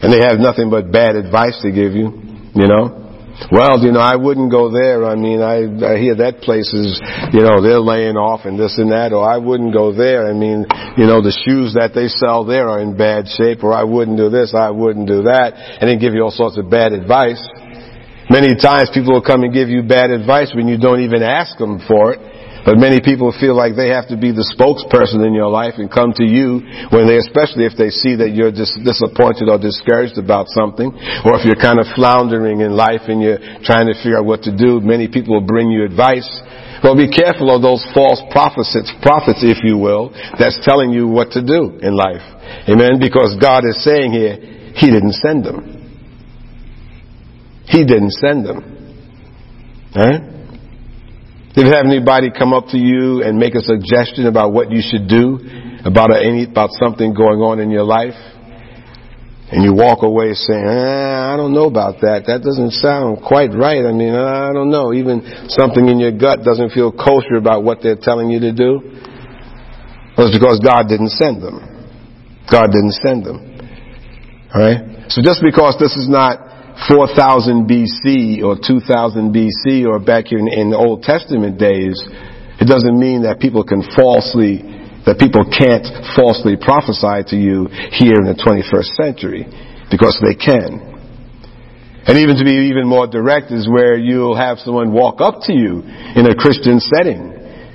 [0.00, 2.08] And they have nothing but bad advice to give you,
[2.56, 3.01] you know?
[3.50, 5.04] Well, you know, I wouldn't go there.
[5.04, 7.00] I mean, I, I hear that place is,
[7.32, 10.28] you know, they're laying off and this and that, or I wouldn't go there.
[10.28, 10.64] I mean,
[10.96, 14.16] you know, the shoes that they sell there are in bad shape, or I wouldn't
[14.16, 17.40] do this, I wouldn't do that, and then give you all sorts of bad advice.
[18.30, 21.58] Many times people will come and give you bad advice when you don't even ask
[21.58, 22.20] them for it.
[22.62, 25.90] But many people feel like they have to be the spokesperson in your life and
[25.90, 26.62] come to you
[26.94, 30.94] when they, especially if they see that you're dis- disappointed or discouraged about something,
[31.26, 34.46] or if you're kind of floundering in life and you're trying to figure out what
[34.46, 36.26] to do, many people will bring you advice.
[36.86, 38.70] Well, be careful of those false prophets,
[39.02, 42.22] prophets, if you will, that's telling you what to do in life.
[42.70, 43.02] Amen?
[43.02, 44.38] Because God is saying here,
[44.78, 45.82] He didn't send them.
[47.66, 48.62] He didn't send them.
[49.94, 50.31] Alright?
[51.54, 54.80] Did you have anybody come up to you and make a suggestion about what you
[54.80, 55.36] should do
[55.84, 58.16] about any about something going on in your life?
[59.52, 62.24] And you walk away saying, eh, I don't know about that.
[62.24, 63.84] That doesn't sound quite right.
[63.84, 64.96] I mean, I don't know.
[64.96, 65.20] Even
[65.52, 68.80] something in your gut doesn't feel kosher about what they're telling you to do.
[70.16, 71.60] Well, it's because God didn't send them.
[72.48, 73.44] God didn't send them.
[74.56, 75.12] Alright?
[75.12, 76.51] So just because this is not
[76.88, 82.00] 4000 BC or 2000 BC or back in, in the Old Testament days,
[82.60, 84.62] it doesn't mean that people can falsely,
[85.04, 85.84] that people can't
[86.16, 89.44] falsely prophesy to you here in the 21st century,
[89.90, 90.90] because they can.
[92.02, 95.52] And even to be even more direct is where you'll have someone walk up to
[95.54, 95.86] you
[96.18, 97.30] in a Christian setting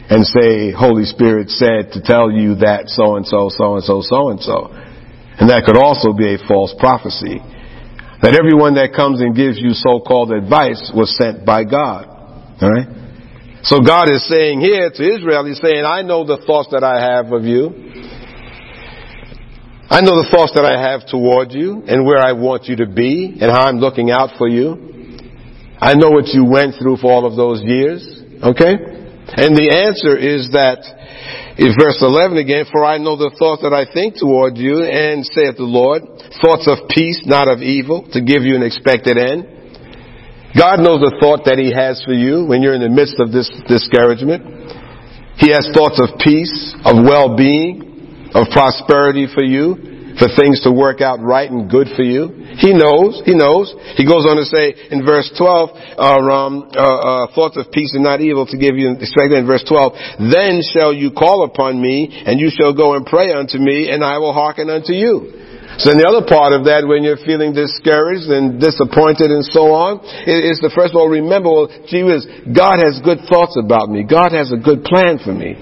[0.09, 4.01] and say, Holy Spirit said to tell you that so and so, so and so,
[4.01, 4.67] so and so.
[5.39, 7.39] And that could also be a false prophecy
[8.21, 12.09] that everyone that comes and gives you so-called advice was sent by God.
[12.61, 12.87] Alright?
[13.63, 16.97] So God is saying here to Israel, He's saying, I know the thoughts that I
[16.97, 17.69] have of you.
[19.89, 22.87] I know the thoughts that I have toward you and where I want you to
[22.87, 24.87] be and how I'm looking out for you.
[25.79, 28.03] I know what you went through for all of those years.
[28.43, 28.96] Okay?
[29.27, 30.79] And the answer is that
[31.59, 35.25] in verse 11 again, for I know the thoughts that I think toward you, and
[35.25, 36.05] saith the Lord,
[36.39, 39.43] thoughts of peace, not of evil, to give you an expected end.
[40.55, 43.35] God knows the thought that He has for you when you're in the midst of
[43.35, 44.47] this discouragement.
[45.41, 51.01] He has thoughts of peace, of well-being, of prosperity for you for things to work
[51.01, 52.33] out right and good for you.
[52.57, 53.21] He knows.
[53.25, 53.73] He knows.
[53.95, 57.93] He goes on to say in verse 12, uh, um, uh, uh, thoughts of peace
[57.93, 60.33] and not evil to give you in verse 12.
[60.33, 64.03] Then shall you call upon me and you shall go and pray unto me and
[64.03, 65.45] I will hearken unto you.
[65.77, 69.77] So in the other part of that, when you're feeling discouraged and disappointed and so
[69.77, 73.85] on, is to first of all remember, well, gee whiz, God has good thoughts about
[73.85, 74.01] me.
[74.01, 75.53] God has a good plan for me.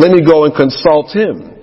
[0.00, 1.59] Let me go and consult Him.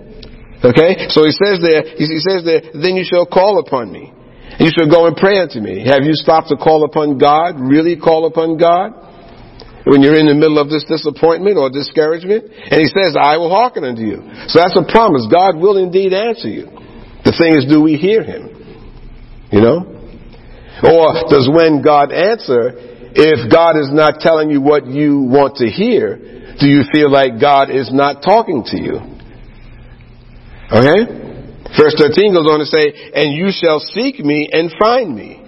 [0.64, 1.10] Okay?
[1.10, 4.14] So he says there, he says there, then you shall call upon me.
[4.58, 5.86] And you shall go and pray unto me.
[5.86, 7.60] Have you stopped to call upon God?
[7.60, 8.94] Really call upon God?
[9.86, 12.50] When you're in the middle of this disappointment or discouragement?
[12.50, 14.26] And he says, I will hearken unto you.
[14.50, 15.28] So that's a promise.
[15.32, 16.66] God will indeed answer you.
[17.24, 18.50] The thing is, do we hear him?
[19.52, 19.80] You know?
[20.84, 22.74] Or does when God answer,
[23.16, 26.18] if God is not telling you what you want to hear,
[26.60, 29.17] do you feel like God is not talking to you?
[30.72, 31.28] Okay?
[31.76, 35.44] Verse 13 goes on to say, and you shall seek me and find me.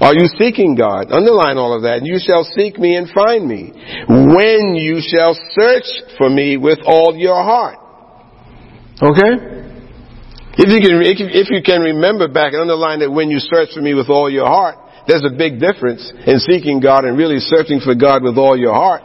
[0.00, 1.12] Are you seeking God?
[1.12, 1.98] Underline all of that.
[2.02, 3.70] And You shall seek me and find me.
[4.08, 5.86] When you shall search
[6.18, 7.78] for me with all your heart.
[8.98, 9.54] Okay?
[10.58, 13.82] If you can, if you can remember back and underline that when you search for
[13.82, 17.80] me with all your heart, there's a big difference in seeking God and really searching
[17.80, 19.02] for God with all your heart.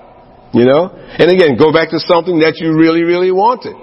[0.53, 0.89] You know?
[0.89, 3.77] And again, go back to something that you really, really wanted.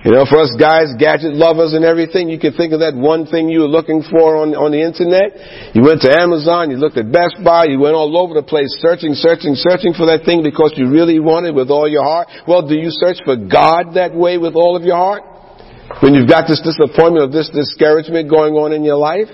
[0.00, 3.28] You know, for us guys, gadget lovers and everything, you can think of that one
[3.28, 5.76] thing you were looking for on, on the internet.
[5.76, 8.72] You went to Amazon, you looked at Best Buy, you went all over the place
[8.80, 12.32] searching, searching, searching for that thing because you really wanted with all your heart.
[12.48, 15.20] Well, do you search for God that way with all of your heart?
[16.00, 19.28] When you've got this disappointment or this discouragement going on in your life?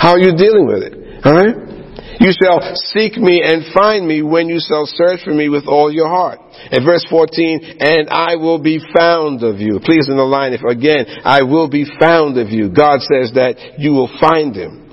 [0.00, 0.96] How are you dealing with it?
[1.28, 1.77] Alright?
[2.20, 2.60] You shall
[2.94, 6.38] seek me and find me when you shall search for me with all your heart.
[6.70, 9.80] And verse 14, and I will be found of you.
[9.82, 12.70] Please in the line, if again, I will be found of you.
[12.70, 14.86] God says that you will find him.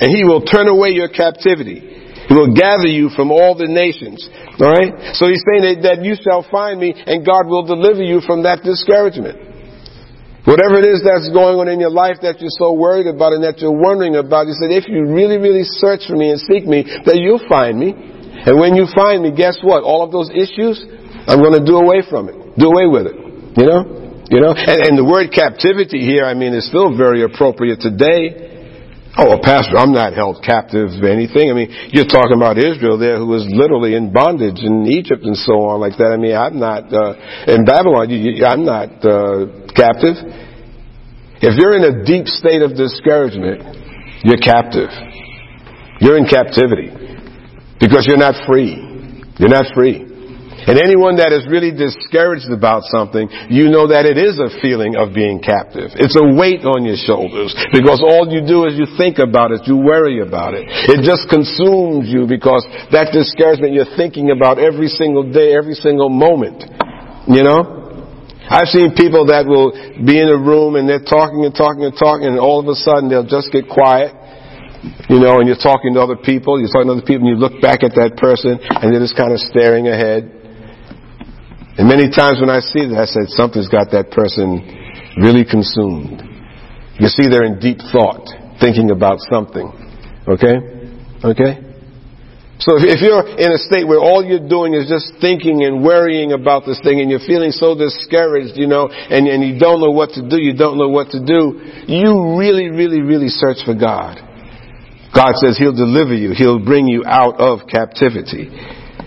[0.00, 1.90] And he will turn away your captivity.
[2.30, 4.22] He will gather you from all the nations.
[4.62, 5.18] Alright?
[5.18, 8.44] So he's saying that, that you shall find me and God will deliver you from
[8.44, 9.49] that discouragement.
[10.48, 13.44] Whatever it is that's going on in your life that you're so worried about and
[13.44, 16.64] that you're wondering about, he said, if you really, really search for me and seek
[16.64, 17.92] me, then you'll find me.
[17.92, 19.84] And when you find me, guess what?
[19.84, 20.80] All of those issues,
[21.28, 22.56] I'm going to do away from it.
[22.56, 23.16] Do away with it.
[23.60, 23.80] You know?
[24.32, 24.56] You know?
[24.56, 28.49] And, and the word captivity here, I mean, is still very appropriate today.
[29.20, 31.50] Oh, Pastor, I'm not held captive of anything.
[31.50, 35.36] I mean, you're talking about Israel there who was literally in bondage in Egypt and
[35.36, 36.08] so on like that.
[36.08, 40.16] I mean, I'm not, uh, in Babylon, you, I'm not, uh, captive.
[41.44, 43.60] If you're in a deep state of discouragement,
[44.24, 44.88] you're captive.
[46.00, 46.88] You're in captivity.
[47.76, 48.72] Because you're not free.
[49.36, 50.09] You're not free.
[50.68, 54.92] And anyone that is really discouraged about something, you know that it is a feeling
[54.96, 55.96] of being captive.
[55.96, 59.64] It's a weight on your shoulders because all you do is you think about it,
[59.64, 60.68] you worry about it.
[60.68, 66.12] It just consumes you because that discouragement you're thinking about every single day, every single
[66.12, 66.60] moment.
[67.24, 67.80] You know?
[68.50, 69.70] I've seen people that will
[70.02, 72.74] be in a room and they're talking and talking and talking and all of a
[72.74, 74.12] sudden they'll just get quiet
[75.08, 77.40] you know, and you're talking to other people, you're talking to other people, and you
[77.40, 80.39] look back at that person, and they're just kind of staring ahead.
[81.80, 84.60] And many times when I see that, I said, something's got that person
[85.16, 86.20] really consumed.
[87.00, 88.28] You see, they're in deep thought,
[88.60, 89.64] thinking about something.
[90.28, 90.60] Okay?
[91.24, 91.52] Okay?
[92.60, 96.36] So if you're in a state where all you're doing is just thinking and worrying
[96.36, 99.96] about this thing and you're feeling so discouraged, you know, and, and you don't know
[99.96, 103.72] what to do, you don't know what to do, you really, really, really search for
[103.72, 104.20] God.
[105.16, 106.36] God says He'll deliver you.
[106.36, 108.52] He'll bring you out of captivity.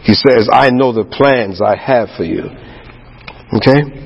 [0.03, 2.51] He says, I know the plans I have for you.
[3.55, 4.03] Okay?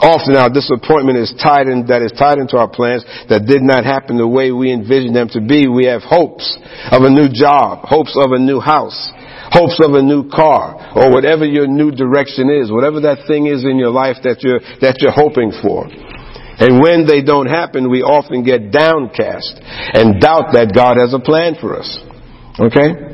[0.00, 3.84] Often our disappointment is tied in, that is tied into our plans that did not
[3.84, 5.68] happen the way we envisioned them to be.
[5.68, 6.56] We have hopes
[6.88, 8.96] of a new job, hopes of a new house,
[9.52, 13.68] hopes of a new car, or whatever your new direction is, whatever that thing is
[13.68, 15.84] in your life that you're, that you're hoping for.
[15.84, 19.60] And when they don't happen, we often get downcast
[19.92, 21.88] and doubt that God has a plan for us.
[22.56, 23.09] Okay?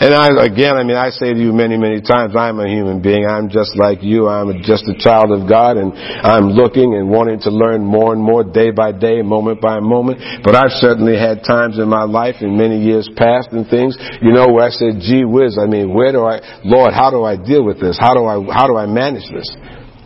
[0.00, 3.02] And I, again, I mean, I say to you many, many times, I'm a human
[3.02, 3.26] being.
[3.28, 4.28] I'm just like you.
[4.28, 8.22] I'm just a child of God and I'm looking and wanting to learn more and
[8.22, 10.24] more day by day, moment by moment.
[10.42, 14.32] But I've certainly had times in my life in many years past and things, you
[14.32, 17.36] know, where I said, gee whiz, I mean, where do I, Lord, how do I
[17.36, 17.98] deal with this?
[18.00, 19.52] How do I, how do I manage this?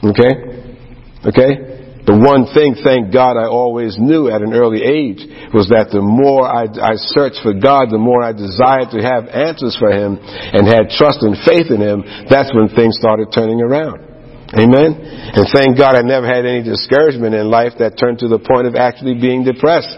[0.03, 0.75] Okay?
[1.23, 1.74] Okay?
[2.05, 5.25] The one thing, thank God, I always knew at an early age
[5.57, 9.25] was that the more I, I, searched for God, the more I desired to have
[9.33, 13.65] answers for Him and had trust and faith in Him, that's when things started turning
[13.65, 14.05] around.
[14.53, 15.01] Amen?
[15.33, 18.69] And thank God I never had any discouragement in life that turned to the point
[18.69, 19.97] of actually being depressed.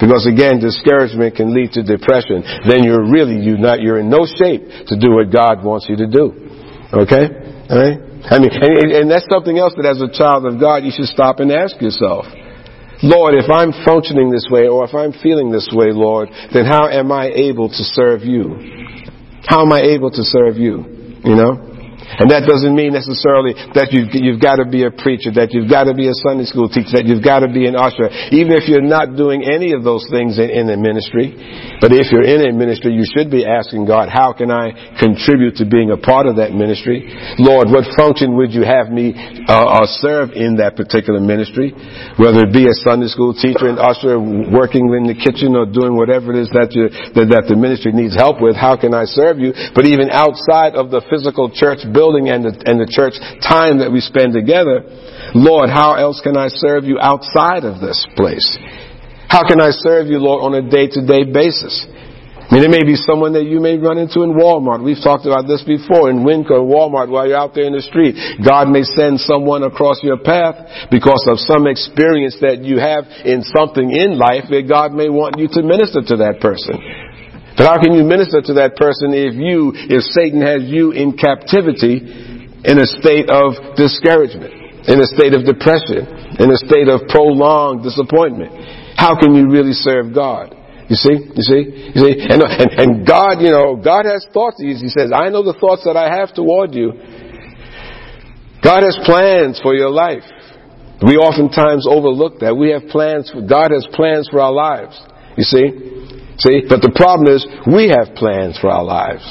[0.00, 2.40] Because again, discouragement can lead to depression.
[2.64, 6.00] Then you're really, you're not, you're in no shape to do what God wants you
[6.00, 6.32] to do.
[6.88, 7.43] Okay?
[8.24, 11.08] I mean, and, and that's something else that as a child of God, you should
[11.08, 12.26] stop and ask yourself.
[13.02, 16.88] Lord, if I'm functioning this way or if I'm feeling this way, Lord, then how
[16.88, 18.56] am I able to serve you?
[19.46, 21.20] How am I able to serve you?
[21.24, 21.73] You know?
[22.04, 25.70] And that doesn't mean necessarily that you've, you've got to be a preacher, that you've
[25.70, 28.52] got to be a Sunday school teacher, that you've got to be an usher, even
[28.54, 31.32] if you're not doing any of those things in, in a ministry.
[31.80, 35.56] But if you're in a ministry, you should be asking God, how can I contribute
[35.60, 37.08] to being a part of that ministry?
[37.40, 39.16] Lord, what function would you have me
[39.48, 41.72] uh, uh, serve in that particular ministry?
[42.20, 45.96] Whether it be a Sunday school teacher, an usher, working in the kitchen, or doing
[45.96, 49.08] whatever it is that, you, that, that the ministry needs help with, how can I
[49.08, 49.56] serve you?
[49.74, 53.94] But even outside of the physical church building and the, and the church time that
[53.94, 54.82] we spend together,
[55.32, 58.44] Lord, how else can I serve you outside of this place?
[59.30, 61.86] How can I serve you, Lord, on a day to day basis?
[62.44, 64.84] I mean, it may be someone that you may run into in Walmart.
[64.84, 68.14] We've talked about this before in Winco, Walmart, while you're out there in the street.
[68.44, 73.40] God may send someone across your path because of some experience that you have in
[73.48, 76.78] something in life that God may want you to minister to that person.
[77.56, 81.14] But how can you minister to that person if you, if Satan has you in
[81.14, 82.02] captivity
[82.66, 84.50] in a state of discouragement,
[84.90, 86.02] in a state of depression,
[86.42, 88.50] in a state of prolonged disappointment?
[88.98, 90.50] How can you really serve God?
[90.90, 91.62] You see, you see,
[91.94, 94.60] you see, and, and, and God, you know, God has thoughts.
[94.60, 96.92] He says, I know the thoughts that I have toward you.
[98.62, 100.26] God has plans for your life.
[101.06, 102.56] We oftentimes overlook that.
[102.56, 104.98] We have plans for, God has plans for our lives.
[105.36, 105.93] You see?
[106.38, 106.66] See?
[106.68, 109.22] But the problem is, we have plans for our lives.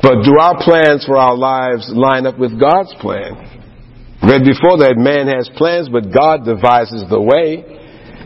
[0.00, 3.40] But do our plans for our lives line up with God's plan?
[4.24, 7.64] Read before that man has plans, but God devises the way.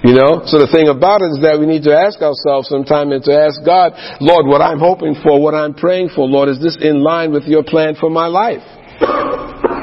[0.06, 0.46] You know?
[0.46, 3.34] So the thing about it is that we need to ask ourselves sometime and to
[3.34, 7.02] ask God, Lord, what I'm hoping for, what I'm praying for, Lord, is this in
[7.02, 8.62] line with your plan for my life?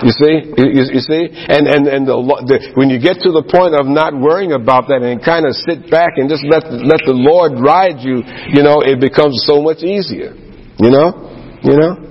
[0.03, 3.45] You see, you, you, see, and and and the, the, when you get to the
[3.47, 6.99] point of not worrying about that and kind of sit back and just let let
[7.07, 8.19] the Lord ride you,
[8.51, 10.35] you know, it becomes so much easier.
[10.77, 11.07] You know,
[11.63, 12.05] you know.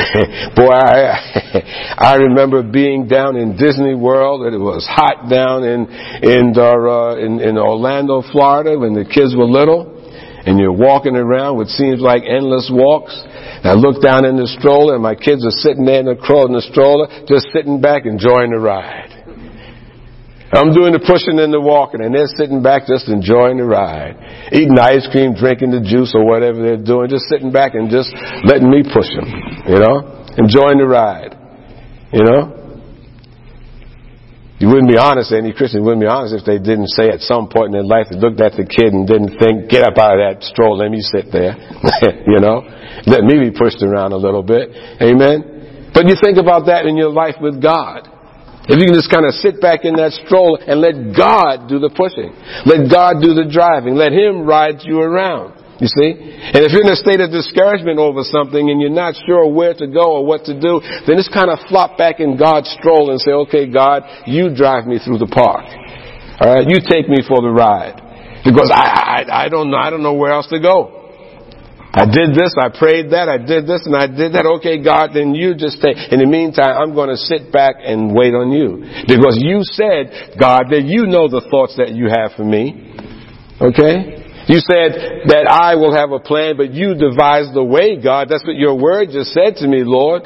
[0.56, 1.30] Boy, I
[1.98, 4.46] I remember being down in Disney World.
[4.46, 5.86] And it was hot down in
[6.22, 9.86] in uh, in, in Orlando, Florida, when the kids were little,
[10.46, 13.14] and you're walking around what seems like endless walks.
[13.62, 16.16] And I look down in the stroller, and my kids are sitting there in the,
[16.16, 19.20] in the stroller, just sitting back enjoying the ride.
[20.50, 24.18] I'm doing the pushing and the walking, and they're sitting back just enjoying the ride,
[24.50, 28.10] eating ice cream, drinking the juice or whatever they're doing, just sitting back and just
[28.42, 29.30] letting me push them,
[29.70, 31.38] you know, enjoying the ride,
[32.10, 32.69] you know.
[34.60, 37.48] You wouldn't be honest, any Christian wouldn't be honest if they didn't say at some
[37.48, 40.20] point in their life they looked at the kid and didn't think, get up out
[40.20, 41.56] of that stroll, let me sit there,
[42.28, 42.68] you know,
[43.08, 44.68] let me be pushed around a little bit,
[45.00, 45.90] amen.
[45.96, 48.04] But you think about that in your life with God.
[48.68, 51.80] If you can just kind of sit back in that stroller and let God do
[51.80, 52.30] the pushing.
[52.68, 53.96] Let God do the driving.
[53.96, 55.56] Let Him ride you around.
[55.80, 56.12] You see?
[56.12, 59.72] And if you're in a state of discouragement over something and you're not sure where
[59.72, 63.16] to go or what to do, then just kind of flop back in God's stroller
[63.16, 65.64] and say, okay, God, you drive me through the park.
[66.36, 66.68] Alright?
[66.68, 67.96] You take me for the ride.
[68.44, 71.00] Because I, I, I don't know, I don't know where else to go.
[71.92, 74.46] I did this, I prayed that, I did this, and I did that.
[74.60, 75.96] Okay, God, then you just take.
[76.12, 78.86] In the meantime, I'm going to sit back and wait on you.
[79.10, 82.94] Because you said, God, that you know the thoughts that you have for me.
[83.58, 84.19] Okay?
[84.48, 88.28] You said that I will have a plan, but you devise the way, God.
[88.28, 90.24] That's what your word just said to me, Lord.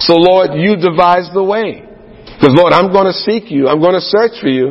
[0.00, 1.82] So, Lord, you devise the way.
[2.36, 3.68] Because, Lord, I'm going to seek you.
[3.68, 4.68] I'm going to search for you.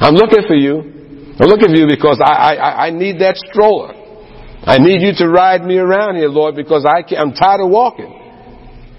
[0.00, 1.00] I'm looking for you.
[1.40, 3.96] I'm looking for you because I, I, I need that stroller.
[4.62, 7.70] I need you to ride me around here, Lord, because I can't, I'm tired of
[7.70, 8.12] walking.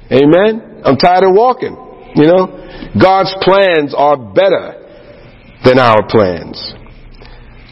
[0.09, 0.81] Amen?
[0.83, 1.77] I'm tired of walking.
[2.15, 2.49] You know?
[2.99, 4.81] God's plans are better
[5.63, 6.73] than our plans.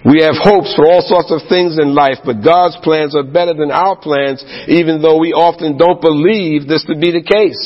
[0.07, 3.51] We have hopes for all sorts of things in life, but God's plans are better
[3.51, 4.39] than our plans,
[4.71, 7.59] even though we often don't believe this to be the case.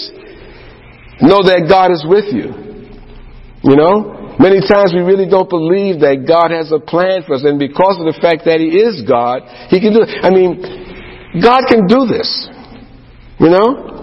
[1.22, 2.50] Know that God is with you.
[3.62, 4.34] You know?
[4.42, 8.02] Many times we really don't believe that God has a plan for us, and because
[8.02, 10.10] of the fact that He is God, He can do it.
[10.26, 10.58] I mean,
[11.38, 12.50] God can do this.
[13.38, 13.94] You know?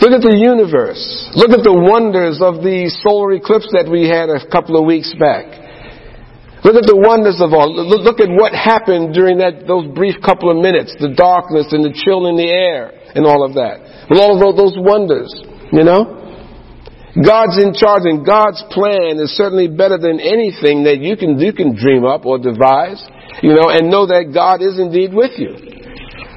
[0.00, 1.04] Look at the universe.
[1.36, 5.12] Look at the wonders of the solar eclipse that we had a couple of weeks
[5.20, 5.65] back.
[6.64, 7.68] Look at the wonders of all.
[7.68, 10.96] Look at what happened during that, those brief couple of minutes.
[10.98, 14.08] The darkness and the chill in the air and all of that.
[14.08, 15.28] With all of those wonders,
[15.70, 16.26] you know?
[17.16, 21.52] God's in charge and God's plan is certainly better than anything that you can, you
[21.52, 23.00] can dream up or devise,
[23.40, 25.56] you know, and know that God is indeed with you.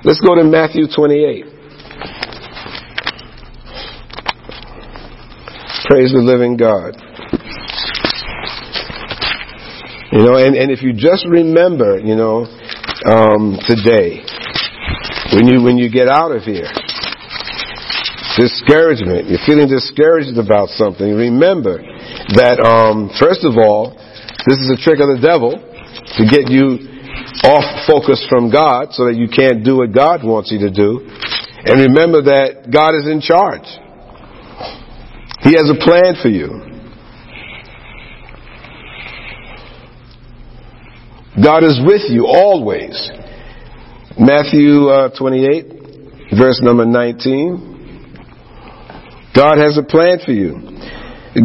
[0.07, 1.59] Let's go to Matthew 28.
[5.89, 6.95] Praise the living God.
[10.11, 12.49] You know, and, and if you just remember, you know,
[13.05, 14.25] um, today,
[15.37, 16.65] when you, when you get out of here,
[18.33, 21.77] discouragement, you're feeling discouraged about something, remember
[22.33, 23.93] that, um, first of all,
[24.49, 26.89] this is a trick of the devil to get you
[27.45, 31.05] off focus from God so that you can't do what God wants you to do.
[31.69, 33.67] And remember that God is in charge.
[35.45, 36.68] He has a plan for you.
[41.43, 43.09] God is with you always.
[44.17, 47.69] Matthew uh, 28, verse number 19.
[49.35, 50.59] God has a plan for you.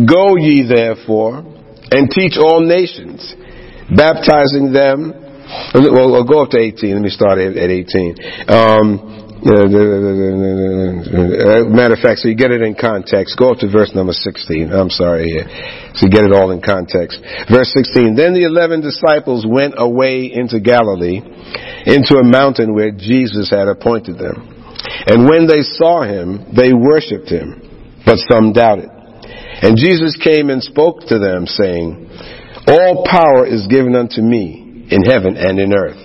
[0.07, 1.45] Go ye therefore
[1.91, 3.35] and teach all nations,
[3.95, 5.13] baptizing them.
[5.75, 6.95] Well, we'll go up to 18.
[6.95, 8.17] Let me start at 18.
[8.49, 9.15] Um,
[11.71, 13.37] matter of fact, so you get it in context.
[13.39, 14.73] Go up to verse number 16.
[14.73, 15.45] I'm sorry here.
[15.95, 17.23] So get it all in context.
[17.47, 18.17] Verse 16.
[18.19, 21.23] Then the eleven disciples went away into Galilee,
[21.87, 24.55] into a mountain where Jesus had appointed them.
[25.07, 28.91] And when they saw him, they worshipped him, but some doubted.
[29.63, 32.11] And Jesus came and spoke to them, saying,
[32.67, 36.01] All power is given unto me in heaven and in earth.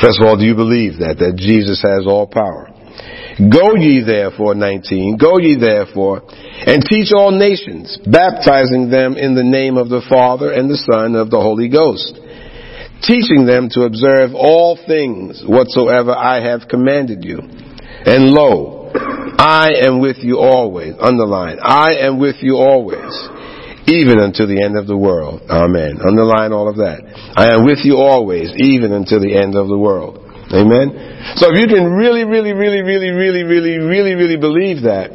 [0.00, 2.67] First of all, do you believe that, that Jesus has all power?
[3.38, 6.22] Go ye therefore, 19, go ye therefore,
[6.66, 11.14] and teach all nations, baptizing them in the name of the Father and the Son
[11.14, 12.18] of the Holy Ghost,
[13.06, 17.38] teaching them to observe all things whatsoever I have commanded you.
[17.38, 18.90] And lo,
[19.38, 20.94] I am with you always.
[20.98, 23.14] Underline, I am with you always,
[23.86, 25.42] even unto the end of the world.
[25.48, 26.02] Amen.
[26.02, 27.06] Underline all of that.
[27.36, 30.17] I am with you always, even until the end of the world.
[30.48, 31.36] Amen.
[31.36, 35.12] So if you can really, really, really, really, really, really, really, really believe that,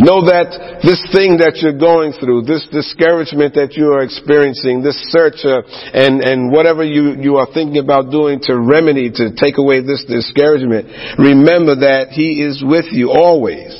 [0.00, 4.96] Know that this thing that you're going through, this discouragement that you are experiencing, this
[5.12, 5.60] search uh,
[5.92, 10.00] and, and whatever you, you are thinking about doing to remedy, to take away this
[10.08, 10.88] discouragement,
[11.20, 13.76] remember that He is with you always,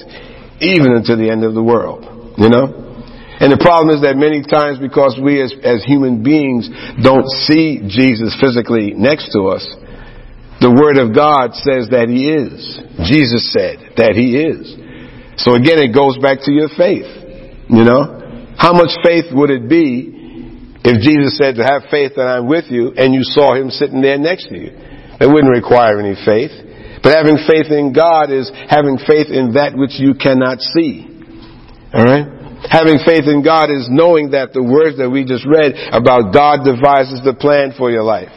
[0.60, 2.04] even until the end of the world.
[2.36, 2.68] You know?
[3.40, 6.68] And the problem is that many times because we as, as human beings
[7.00, 9.64] don't see Jesus physically next to us,
[10.60, 12.78] the Word of God says that He is.
[13.08, 14.76] Jesus said that He is.
[15.40, 17.08] So again, it goes back to your faith.
[17.68, 18.20] You know?
[18.60, 20.12] How much faith would it be
[20.84, 24.04] if Jesus said to have faith that I'm with you and you saw him sitting
[24.04, 24.76] there next to you?
[25.16, 26.52] It wouldn't require any faith.
[27.00, 31.08] But having faith in God is having faith in that which you cannot see.
[31.88, 32.28] Alright?
[32.68, 36.68] Having faith in God is knowing that the words that we just read about God
[36.68, 38.28] devises the plan for your life.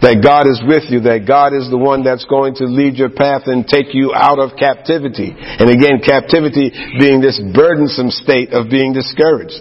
[0.00, 3.12] That God is with you, that God is the one that's going to lead your
[3.12, 5.36] path and take you out of captivity.
[5.36, 9.60] And again, captivity being this burdensome state of being discouraged.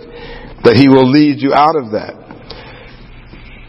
[0.63, 2.29] That He will lead you out of that.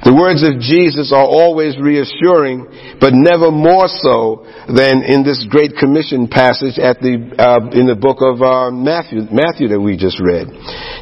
[0.00, 2.64] The words of Jesus are always reassuring,
[3.04, 8.00] but never more so than in this Great Commission passage at the, uh, in the
[8.00, 10.48] book of uh, Matthew, Matthew that we just read.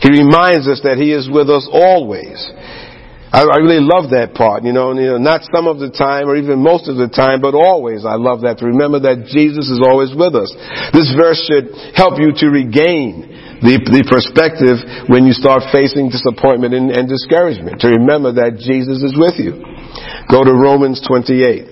[0.02, 2.42] He reminds us that He is with us always.
[3.28, 5.92] I, I really love that part, you know, and, you know, not some of the
[5.92, 9.28] time or even most of the time, but always I love that to remember that
[9.28, 10.48] Jesus is always with us.
[10.96, 13.28] This verse should help you to regain
[13.60, 14.80] the, the perspective
[15.12, 19.60] when you start facing disappointment and, and discouragement, to remember that Jesus is with you.
[20.32, 21.68] Go to Romans 28.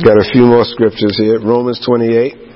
[0.00, 1.36] Got a few more scriptures here.
[1.36, 2.48] Romans 28.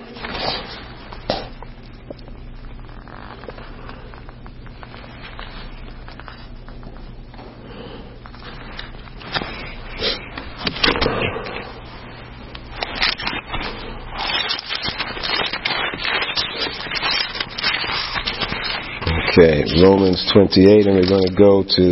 [19.32, 21.84] Okay, Romans 28, and we're going to go to,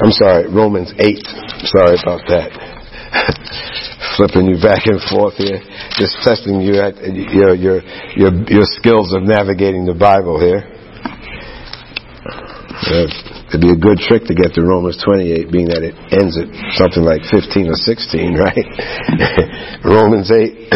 [0.00, 1.20] I'm sorry, Romans 8.
[1.68, 2.48] Sorry about that.
[4.16, 5.60] Flipping you back and forth here.
[5.98, 7.78] Just testing you at your, your,
[8.16, 10.64] your, your skills of navigating the Bible here.
[12.80, 13.06] Uh,
[13.52, 16.48] it'd be a good trick to get to Romans 28, being that it ends at
[16.80, 18.66] something like 15 or 16, right?
[19.84, 20.72] Romans 8,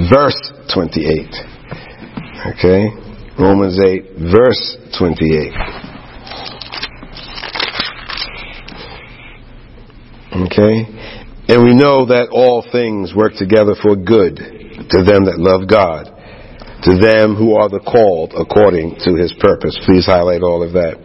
[0.08, 0.40] verse
[0.72, 1.28] 28.
[2.56, 3.05] Okay?
[3.38, 5.52] Romans 8, verse 28.
[10.46, 10.88] Okay?
[11.48, 16.08] And we know that all things work together for good to them that love God,
[16.82, 19.78] to them who are the called according to his purpose.
[19.84, 20.96] Please highlight all of that.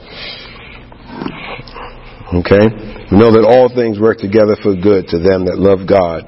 [2.31, 2.65] Okay?
[3.11, 6.23] We know that all things work together for good to them that love God,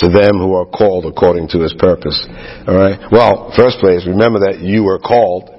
[0.00, 2.16] to them who are called according to his purpose.
[2.66, 2.98] All right?
[3.12, 5.52] Well, first place, remember that you were called.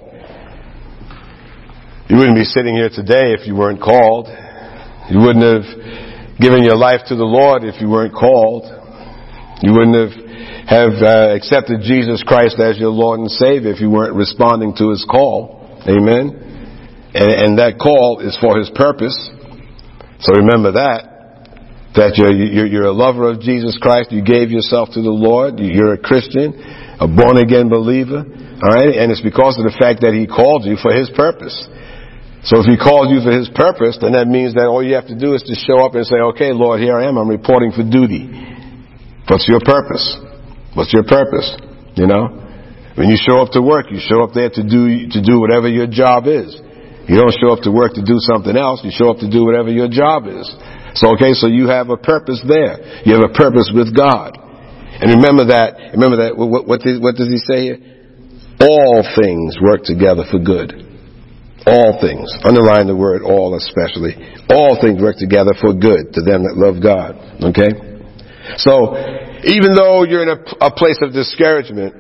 [2.10, 4.28] You wouldn't be sitting here today if you weren't called.
[5.14, 8.66] You wouldn't have given your life to the Lord if you weren't called.
[9.62, 10.32] You wouldn't have
[10.62, 14.90] have uh, accepted Jesus Christ as your Lord and Savior if you weren't responding to
[14.90, 15.60] His call.
[15.84, 17.12] Amen.
[17.14, 19.18] And, and that call is for His purpose.
[20.22, 21.11] So remember that
[21.96, 25.60] that you're, you're, you're, a lover of Jesus Christ, you gave yourself to the Lord,
[25.60, 26.56] you're a Christian,
[27.00, 28.96] a born again believer, alright?
[28.96, 31.56] And it's because of the fact that He called you for His purpose.
[32.48, 35.12] So if He called you for His purpose, then that means that all you have
[35.12, 37.76] to do is to show up and say, okay, Lord, here I am, I'm reporting
[37.76, 38.32] for duty.
[39.28, 40.04] What's your purpose?
[40.76, 41.48] What's your purpose?
[42.00, 42.40] You know?
[42.96, 45.68] When you show up to work, you show up there to do, to do whatever
[45.68, 46.56] your job is.
[47.08, 48.80] You don't show up to work to do something else.
[48.84, 50.48] You show up to do whatever your job is.
[50.96, 53.04] So, okay, so you have a purpose there.
[53.06, 54.38] You have a purpose with God.
[55.02, 57.80] And remember that, remember that, what, what, does, what does he say here?
[58.60, 60.78] All things work together for good.
[61.66, 62.30] All things.
[62.44, 64.14] Underline the word all especially.
[64.50, 67.18] All things work together for good to them that love God.
[67.42, 67.72] Okay?
[68.58, 68.94] So,
[69.46, 71.96] even though you're in a, a place of discouragement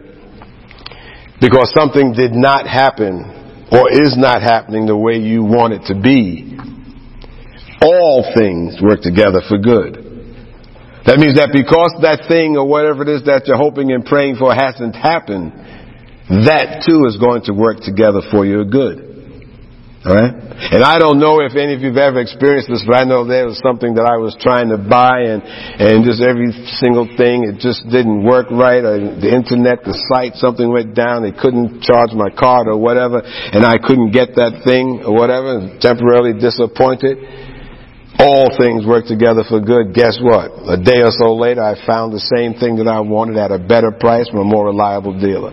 [1.42, 5.98] because something did not happen or is not happening the way you want it to
[5.98, 6.54] be,
[7.82, 10.12] all things work together for good.
[11.06, 14.38] That means that because that thing or whatever it is that you're hoping and praying
[14.38, 15.50] for hasn't happened,
[16.46, 19.10] that too is going to work together for your good.
[20.06, 20.34] Alright?
[20.74, 23.50] And I don't know if any of you've ever experienced this, but I know there
[23.50, 27.62] was something that I was trying to buy and, and just every single thing, it
[27.62, 28.82] just didn't work right.
[28.82, 31.26] Or the internet, the site, something went down.
[31.26, 35.78] They couldn't charge my card or whatever, and I couldn't get that thing or whatever,
[35.82, 37.51] temporarily disappointed
[38.22, 39.98] all things work together for good.
[39.98, 40.54] Guess what?
[40.70, 43.58] A day or so later, I found the same thing that I wanted at a
[43.58, 45.50] better price from a more reliable dealer.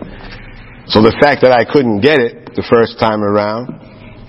[0.85, 3.73] So the fact that I couldn't get it the first time around,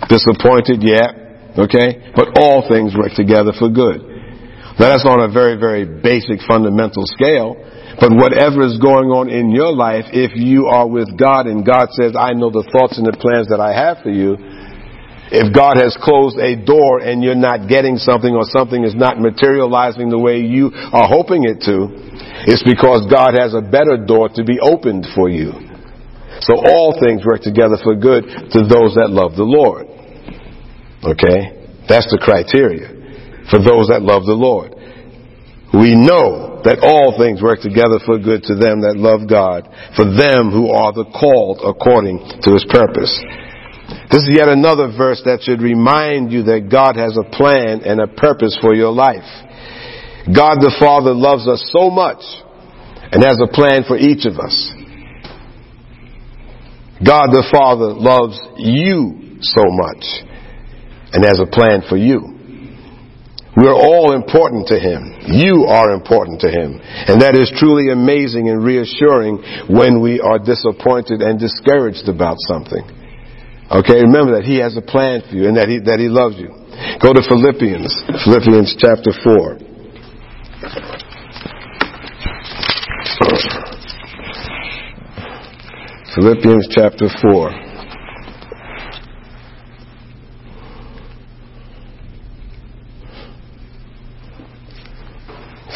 [0.08, 4.00] disappointed, yeah, okay, but all things work together for good.
[4.80, 7.60] Now that's on a very, very basic fundamental scale,
[8.00, 11.92] but whatever is going on in your life, if you are with God and God
[11.92, 14.40] says, I know the thoughts and the plans that I have for you,
[15.30, 19.18] if God has closed a door and you're not getting something or something is not
[19.18, 21.86] materializing the way you are hoping it to,
[22.50, 25.54] it's because God has a better door to be opened for you.
[26.42, 29.86] So all things work together for good to those that love the Lord.
[31.04, 31.62] Okay?
[31.86, 33.00] That's the criteria
[33.50, 34.74] for those that love the Lord.
[35.70, 40.04] We know that all things work together for good to them that love God, for
[40.04, 43.14] them who are the called according to his purpose.
[44.10, 48.00] This is yet another verse that should remind you that God has a plan and
[48.00, 49.26] a purpose for your life.
[50.26, 52.22] God the Father loves us so much
[53.10, 54.54] and has a plan for each of us.
[57.02, 60.04] God the Father loves you so much
[61.12, 62.36] and has a plan for you.
[63.56, 65.26] We're all important to Him.
[65.26, 66.78] You are important to Him.
[66.80, 72.99] And that is truly amazing and reassuring when we are disappointed and discouraged about something.
[73.70, 76.36] Okay, remember that He has a plan for you and that He, that he loves
[76.36, 76.48] you.
[77.00, 77.94] Go to Philippians,
[78.24, 79.58] Philippians chapter 4.
[86.14, 87.70] Philippians chapter 4.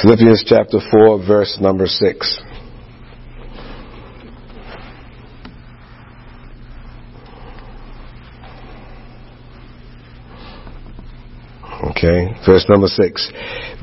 [0.03, 2.53] Philippians chapter 4, verse number 6.
[12.05, 13.32] Okay, verse number six.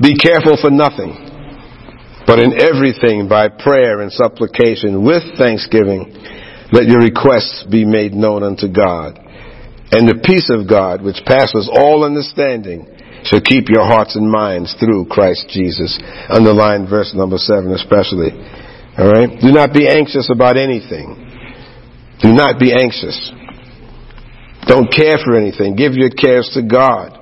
[0.00, 1.10] Be careful for nothing,
[2.24, 6.06] but in everything by prayer and supplication with thanksgiving,
[6.70, 9.18] let your requests be made known unto God.
[9.90, 12.86] And the peace of God, which passes all understanding,
[13.24, 15.98] shall keep your hearts and minds through Christ Jesus.
[16.30, 18.30] Underline verse number seven especially.
[18.94, 19.42] Alright?
[19.42, 21.18] Do not be anxious about anything.
[22.22, 23.32] Do not be anxious.
[24.70, 25.74] Don't care for anything.
[25.74, 27.18] Give your cares to God.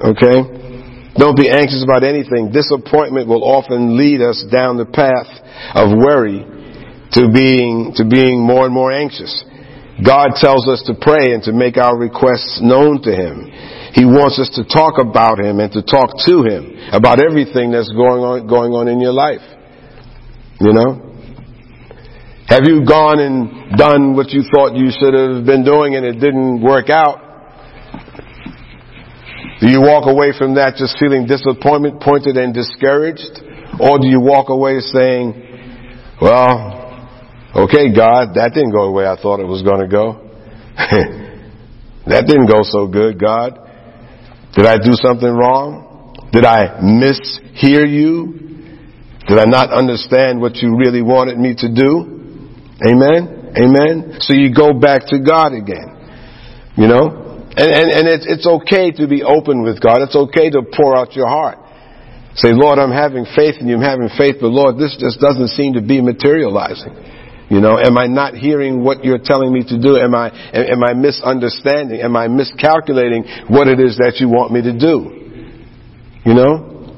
[0.00, 1.12] Okay?
[1.18, 2.52] Don't be anxious about anything.
[2.52, 5.26] Disappointment will often lead us down the path
[5.74, 6.46] of worry
[7.18, 9.44] to being, to being more and more anxious.
[9.98, 13.50] God tells us to pray and to make our requests known to Him.
[13.98, 17.90] He wants us to talk about Him and to talk to Him about everything that's
[17.90, 19.42] going on, going on in your life.
[20.60, 21.08] You know?
[22.46, 26.22] Have you gone and done what you thought you should have been doing and it
[26.22, 27.27] didn't work out?
[29.60, 33.42] Do you walk away from that just feeling disappointed, pointed and discouraged?
[33.80, 35.34] Or do you walk away saying,
[36.22, 40.30] well, okay, God, that didn't go the way I thought it was going to go.
[42.06, 43.58] that didn't go so good, God.
[44.54, 46.14] Did I do something wrong?
[46.32, 48.38] Did I mishear you?
[49.26, 52.18] Did I not understand what you really wanted me to do?
[52.86, 53.54] Amen?
[53.58, 54.16] Amen?
[54.20, 55.98] So you go back to God again.
[56.76, 57.27] You know?
[57.58, 59.98] And, and, and it's, it's okay to be open with God.
[60.02, 61.58] It's okay to pour out your heart.
[62.38, 63.74] Say, Lord, I'm having faith in you.
[63.74, 66.94] I'm having faith, but Lord, this just doesn't seem to be materializing.
[67.50, 69.96] You know, am I not hearing what you're telling me to do?
[69.98, 72.00] Am I, am I misunderstanding?
[72.00, 75.50] Am I miscalculating what it is that you want me to do?
[76.24, 76.94] You know?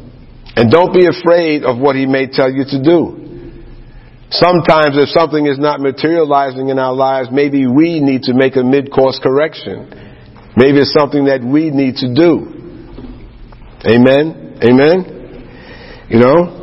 [0.57, 3.17] And don't be afraid of what he may tell you to do.
[4.29, 8.63] Sometimes if something is not materializing in our lives, maybe we need to make a
[8.63, 10.10] mid-course correction.
[10.57, 12.61] Maybe it's something that we need to do.
[13.87, 14.59] Amen?
[14.61, 16.09] Amen?
[16.11, 16.61] You know?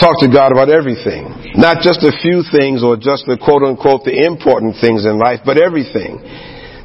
[0.00, 1.54] Talk to God about everything.
[1.54, 5.40] Not just a few things or just the quote unquote the important things in life,
[5.46, 6.18] but everything.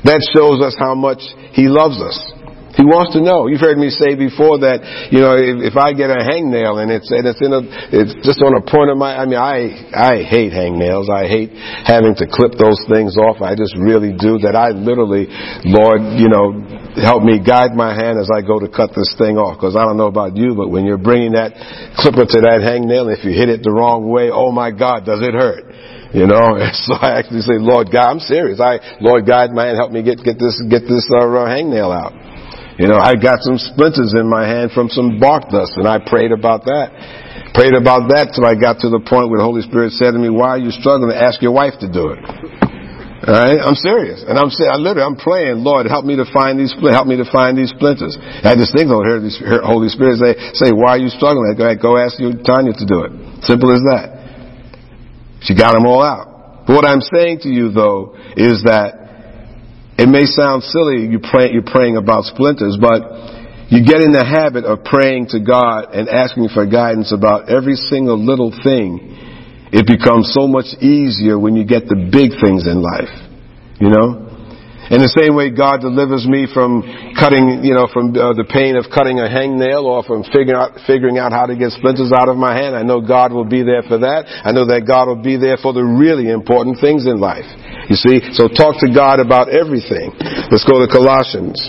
[0.06, 1.26] That shows us how much
[1.58, 2.37] He loves us.
[2.78, 3.50] He wants to know.
[3.50, 6.94] You've heard me say before that, you know, if, if I get a hangnail and
[6.94, 9.74] it's, and it's in a, it's just on a point of my, I mean, I,
[9.98, 11.10] I hate hangnails.
[11.10, 13.42] I hate having to clip those things off.
[13.42, 14.54] I just really do that.
[14.54, 15.26] I literally,
[15.66, 16.54] Lord, you know,
[17.02, 19.58] help me guide my hand as I go to cut this thing off.
[19.58, 21.58] Cause I don't know about you, but when you're bringing that
[21.98, 25.26] clipper to that hangnail, if you hit it the wrong way, oh my God, does
[25.26, 25.66] it hurt?
[26.14, 28.62] You know, so I actually say, Lord God, I'm serious.
[28.62, 32.27] I, Lord guide my hand, help me get, get this, get this, uh, hangnail out.
[32.78, 35.98] You know, I got some splinters in my hand from some bark dust, and I
[35.98, 36.94] prayed about that.
[37.58, 40.20] Prayed about that till I got to the point where the Holy Spirit said to
[40.22, 41.10] me, "Why are you struggling?
[41.18, 42.22] Ask your wife to do it."
[43.18, 46.26] All right, I'm serious, and I'm saying, I literally, I'm praying, Lord, help me to
[46.30, 48.16] find these, help me to find these splinters.
[48.46, 51.50] I just think, Lord, hear the Holy Spirit say, say, why are you struggling?
[51.58, 53.12] Go go ask your Tanya to do it.
[53.42, 55.42] Simple as that.
[55.42, 56.68] She got them all out.
[56.68, 59.07] But what I'm saying to you, though, is that
[59.98, 63.02] it may sound silly you pray, you're praying about splinters, but
[63.70, 67.76] you get in the habit of praying to God and asking for guidance about every
[67.76, 69.18] single little thing.
[69.74, 73.12] It becomes so much easier when you get the big things in life.
[73.82, 74.27] You know?
[74.88, 76.80] In the same way God delivers me from
[77.20, 80.80] cutting, you know, from uh, the pain of cutting a hangnail or from figuring out,
[80.88, 83.68] figuring out how to get splinters out of my hand, I know God will be
[83.68, 84.32] there for that.
[84.48, 87.44] I know that God will be there for the really important things in life.
[87.92, 88.32] You see?
[88.32, 90.16] So talk to God about everything.
[90.48, 91.60] Let's go to Colossians.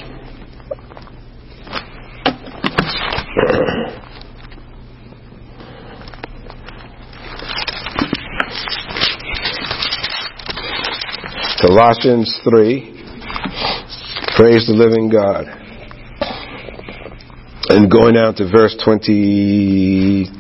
[11.59, 12.98] Colossians 3.
[14.39, 15.47] Praise the living God.
[17.71, 20.31] And going down to verse 22,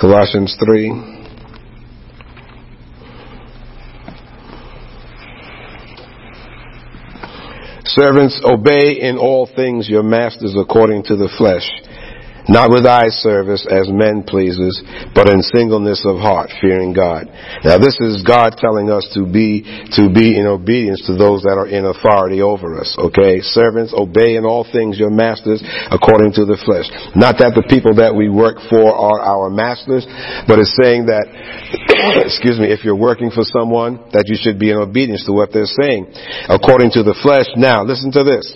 [0.00, 1.14] Colossians 3.
[7.84, 11.70] Servants, obey in all things your masters according to the flesh
[12.48, 14.80] not with eye service as men pleasers,
[15.14, 17.26] but in singleness of heart, fearing God.
[17.64, 19.62] Now this is God telling us to be,
[19.98, 23.40] to be in obedience to those that are in authority over us, okay?
[23.40, 26.86] Servants, obey in all things your masters according to the flesh.
[27.14, 30.06] Not that the people that we work for are our masters,
[30.46, 31.26] but it's saying that,
[32.26, 35.50] excuse me, if you're working for someone, that you should be in obedience to what
[35.52, 36.06] they're saying
[36.48, 37.46] according to the flesh.
[37.56, 38.54] Now, listen to this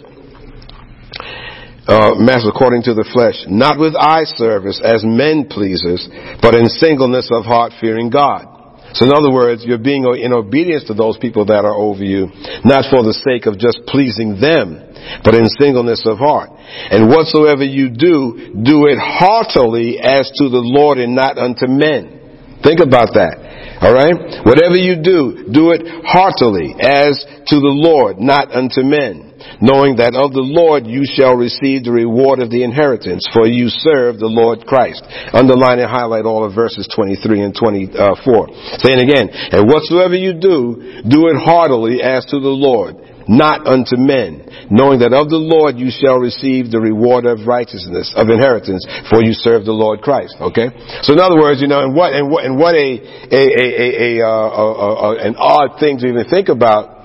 [1.91, 6.07] uh, master according to the flesh, not with eye service as men pleasers,
[6.39, 8.47] but in singleness of heart fearing God.
[8.95, 12.31] So in other words, you're being in obedience to those people that are over you,
[12.63, 14.79] not for the sake of just pleasing them,
[15.23, 16.51] but in singleness of heart.
[16.55, 22.63] And whatsoever you do, do it heartily as to the Lord and not unto men.
[22.63, 23.35] Think about that.
[23.83, 24.47] Alright?
[24.47, 27.19] Whatever you do, do it heartily as
[27.51, 29.30] to the Lord, not unto men
[29.61, 33.69] knowing that of the Lord you shall receive the reward of the inheritance, for you
[33.69, 35.05] serve the Lord Christ.
[35.33, 38.81] Underline and highlight all of verses 23 and 24.
[38.81, 42.97] Saying again, and whatsoever you do, do it heartily as to the Lord,
[43.29, 48.13] not unto men, knowing that of the Lord you shall receive the reward of righteousness,
[48.17, 50.37] of inheritance, for you serve the Lord Christ.
[50.41, 50.69] Okay?
[51.03, 52.91] So in other words, you know, and what, and what, and what a,
[53.31, 57.00] a, a, a, a, uh, a, a an odd thing to even think about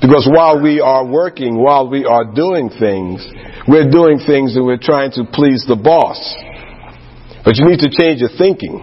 [0.00, 3.26] because while we are working, while we are doing things,
[3.66, 6.18] we're doing things and we're trying to please the boss.
[7.44, 8.78] But you need to change your thinking.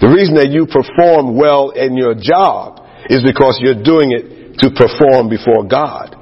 [0.00, 2.80] The reason that you perform well in your job
[3.12, 6.16] is because you're doing it to perform before God.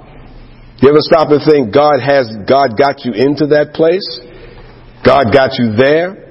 [0.83, 4.07] You ever stop and think God has, God got you into that place?
[5.07, 6.27] God got you there?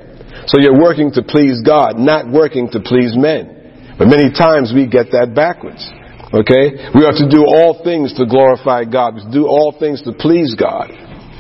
[0.48, 3.96] So you're working to please God, not working to please men.
[4.00, 5.84] But many times we get that backwards.
[6.34, 6.92] Okay?
[6.92, 9.16] We are to do all things to glorify God.
[9.16, 10.92] We do all things to please God.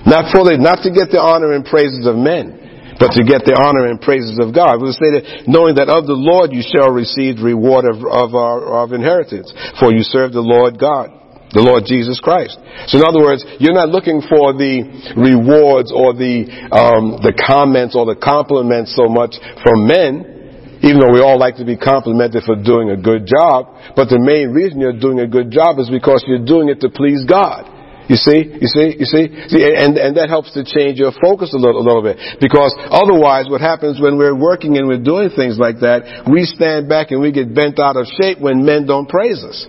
[0.07, 3.43] Not for the, not to get the honor and praises of men, but to get
[3.43, 4.79] the honor and praises of God.
[4.79, 8.87] We say that knowing that of the Lord you shall receive reward of, of our
[8.87, 11.13] of inheritance, for you serve the Lord God
[11.55, 12.59] the Lord Jesus Christ.
[12.91, 14.83] So in other words, you're not looking for the
[15.15, 16.43] rewards or the
[16.75, 20.36] um, the comments or the compliments so much from men,
[20.83, 24.19] even though we all like to be complimented for doing a good job, but the
[24.19, 27.65] main reason you're doing a good job is because you're doing it to please God.
[28.07, 31.51] You see, you see, you see, see and, and that helps to change your focus
[31.51, 32.15] a little, a little bit.
[32.39, 36.87] Because otherwise what happens when we're working and we're doing things like that, we stand
[36.87, 39.67] back and we get bent out of shape when men don't praise us.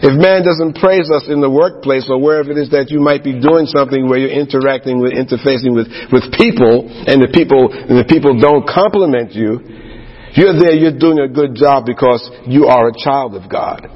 [0.00, 3.20] If man doesn't praise us in the workplace or wherever it is that you might
[3.20, 8.00] be doing something where you're interacting with, interfacing with, with people and the people, and
[8.00, 9.60] the people don't compliment you,
[10.36, 13.86] you're there, you're doing a good job because you are a child of God.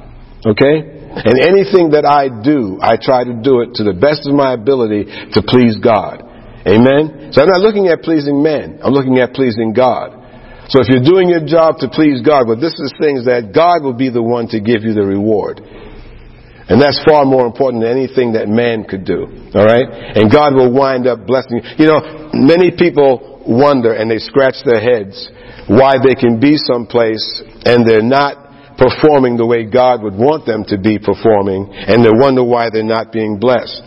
[0.45, 1.05] Okay?
[1.15, 4.53] And anything that I do, I try to do it to the best of my
[4.53, 6.27] ability to please God.
[6.67, 7.31] Amen?
[7.31, 8.83] So I'm not looking at pleasing men.
[8.83, 10.25] I'm looking at pleasing God.
[10.73, 13.85] So if you're doing your job to please God, but this is things that God
[13.85, 15.61] will be the one to give you the reward.
[15.61, 19.29] And that's far more important than anything that man could do.
[19.53, 20.17] Alright?
[20.17, 21.85] And God will wind up blessing you.
[21.85, 25.29] You know, many people wonder and they scratch their heads
[25.69, 30.65] why they can be someplace and they're not performing the way God would want them
[30.69, 33.83] to be performing, and they wonder why they're not being blessed.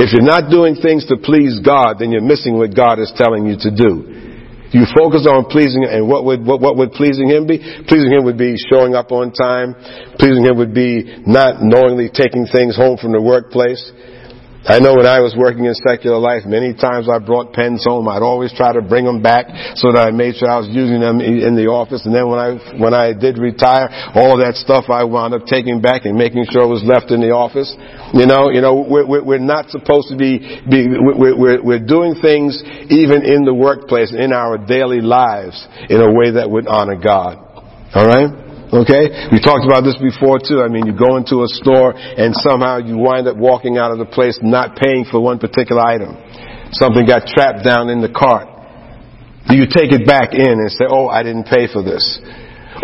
[0.00, 3.44] If you're not doing things to please God, then you're missing what God is telling
[3.46, 4.24] you to do.
[4.72, 7.62] You focus on pleasing, and what would, what, what would pleasing Him be?
[7.86, 9.76] Pleasing Him would be showing up on time.
[10.18, 13.78] Pleasing Him would be not knowingly taking things home from the workplace.
[14.64, 18.08] I know when I was working in secular life, many times I brought pens home.
[18.08, 19.44] I'd always try to bring them back
[19.76, 22.08] so that I made sure I was using them in the office.
[22.08, 25.84] And then when I, when I did retire, all that stuff I wound up taking
[25.84, 27.68] back and making sure it was left in the office.
[28.16, 32.16] You know, you know, we're, we're not supposed to be, be we're, we're, we're doing
[32.24, 32.56] things
[32.88, 35.60] even in the workplace, in our daily lives,
[35.92, 37.36] in a way that would honor God.
[37.92, 38.43] Alright?
[38.72, 39.28] Okay?
[39.32, 40.62] We talked about this before too.
[40.62, 43.98] I mean, you go into a store and somehow you wind up walking out of
[43.98, 46.16] the place not paying for one particular item.
[46.72, 48.48] Something got trapped down in the cart.
[49.46, 52.02] Do you take it back in and say, oh, I didn't pay for this?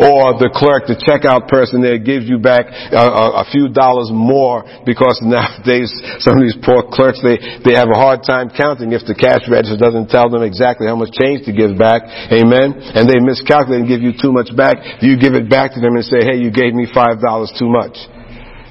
[0.01, 4.09] Or the clerk, the checkout person there gives you back a, a, a, few dollars
[4.09, 5.92] more because nowadays
[6.24, 9.44] some of these poor clerks, they, they have a hard time counting if the cash
[9.44, 12.09] register doesn't tell them exactly how much change to give back.
[12.32, 12.80] Amen.
[12.96, 15.05] And they miscalculate and give you too much back.
[15.05, 17.68] You give it back to them and say, hey, you gave me five dollars too
[17.68, 18.01] much?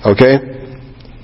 [0.01, 0.59] Okay?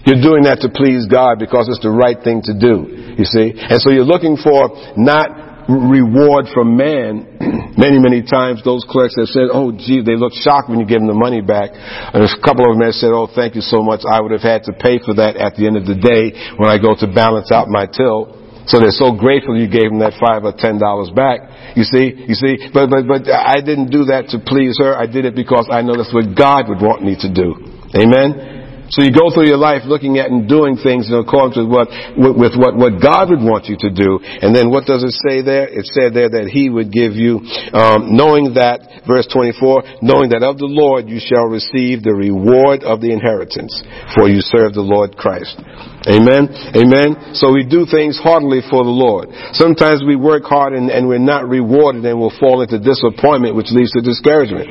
[0.05, 3.17] You're doing that to please God because it's the right thing to do.
[3.17, 3.57] You see?
[3.57, 9.29] And so you're looking for not reward from man, many, many times those clerks have
[9.29, 11.73] said, oh gee, they look shocked when you give them the money back.
[11.73, 14.45] And a couple of them have said, oh thank you so much, I would have
[14.45, 17.07] had to pay for that at the end of the day when I go to
[17.09, 18.45] balance out my till.
[18.65, 21.77] So they're so grateful you gave them that five or ten dollars back.
[21.77, 24.97] You see, you see, but, but, but I didn't do that to please her.
[24.97, 27.61] I did it because I know that's what God would want me to do.
[27.93, 28.64] Amen?
[28.89, 31.89] So you go through your life looking at and doing things in accordance with what,
[32.17, 34.19] with what, what God would want you to do.
[34.21, 35.65] And then what does it say there?
[35.65, 37.41] It said there that He would give you,
[37.73, 42.83] um, knowing that, verse 24, knowing that of the Lord you shall receive the reward
[42.83, 43.73] of the inheritance,
[44.13, 45.57] for you serve the Lord Christ.
[46.05, 46.53] Amen.
[46.77, 47.33] Amen.
[47.33, 49.33] So we do things heartily for the Lord.
[49.57, 53.73] Sometimes we work hard and, and we're not rewarded and we'll fall into disappointment, which
[53.73, 54.69] leads to discouragement.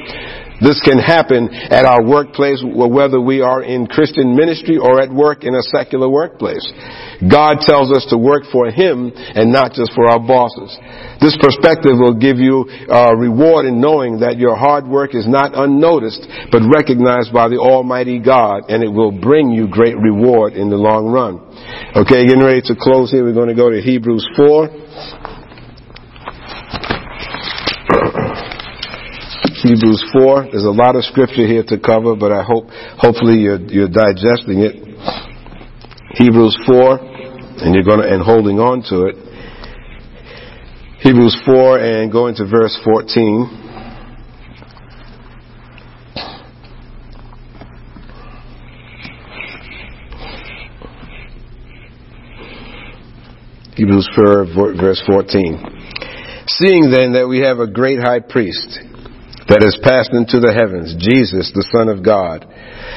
[0.60, 5.42] This can happen at our workplace, whether we are in Christian ministry or at work
[5.42, 6.62] in a secular workplace.
[7.18, 10.76] God tells us to work for Him and not just for our bosses.
[11.20, 15.52] This perspective will give you a reward in knowing that your hard work is not
[15.54, 20.70] unnoticed, but recognized by the Almighty God, and it will bring you great reward in
[20.70, 21.40] the long run.
[21.96, 23.24] Okay, getting ready to close here.
[23.24, 25.33] We're going to go to Hebrews 4.
[29.64, 30.48] Hebrews 4.
[30.52, 32.68] There's a lot of scripture here to cover, but I hope,
[33.00, 34.76] hopefully you're, you're digesting it.
[36.20, 36.98] Hebrews 4,
[37.64, 39.16] and you're gonna, and holding on to it.
[41.00, 43.60] Hebrews 4 and going to verse 14.
[53.76, 54.44] Hebrews 4,
[54.78, 55.80] verse 14.
[56.48, 58.78] Seeing then that we have a great high priest
[59.48, 62.48] that has passed into the heavens, Jesus, the Son of God.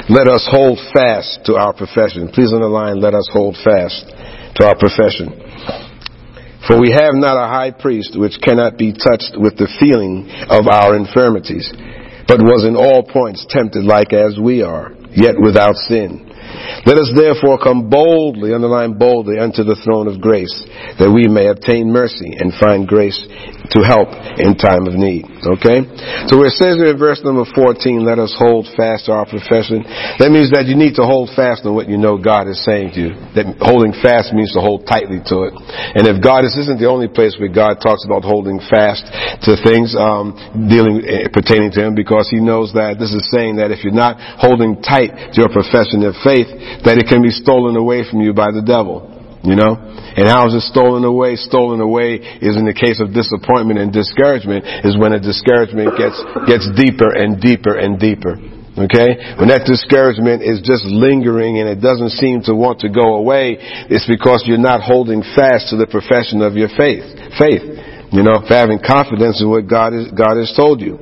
[0.07, 2.31] Let us hold fast to our profession.
[2.31, 4.07] Please underline, let us hold fast
[4.55, 5.35] to our profession.
[6.67, 10.67] For we have not a high priest which cannot be touched with the feeling of
[10.67, 11.67] our infirmities,
[12.27, 16.27] but was in all points tempted like as we are, yet without sin.
[16.87, 20.53] Let us therefore come boldly, underline boldly, unto the throne of grace,
[20.99, 23.19] that we may obtain mercy and find grace
[23.71, 24.09] to help
[24.39, 25.27] in time of need.
[25.43, 25.83] Okay?
[26.31, 29.83] So where it says in verse number 14, let us hold fast to our profession,
[30.19, 32.95] that means that you need to hold fast on what you know God is saying
[32.95, 33.11] to you.
[33.35, 35.53] That holding fast means to hold tightly to it.
[35.97, 39.03] And if God, this isn't the only place where God talks about holding fast
[39.43, 40.35] to things, um,
[40.69, 43.95] dealing, uh, pertaining to Him, because He knows that this is saying that if you're
[43.95, 46.47] not holding tight to your profession of faith,
[46.85, 49.16] that it can be stolen away from you by the devil.
[49.47, 49.79] You know?
[49.79, 51.39] And how is it stolen away?
[51.39, 56.19] Stolen away is in the case of disappointment and discouragement is when a discouragement gets,
[56.43, 58.35] gets deeper and deeper and deeper.
[58.75, 59.39] Okay?
[59.39, 63.55] When that discouragement is just lingering and it doesn't seem to want to go away,
[63.87, 67.07] it's because you're not holding fast to the profession of your faith.
[67.39, 67.63] Faith.
[68.07, 70.95] You know, for having confidence in what God, is, God has told you.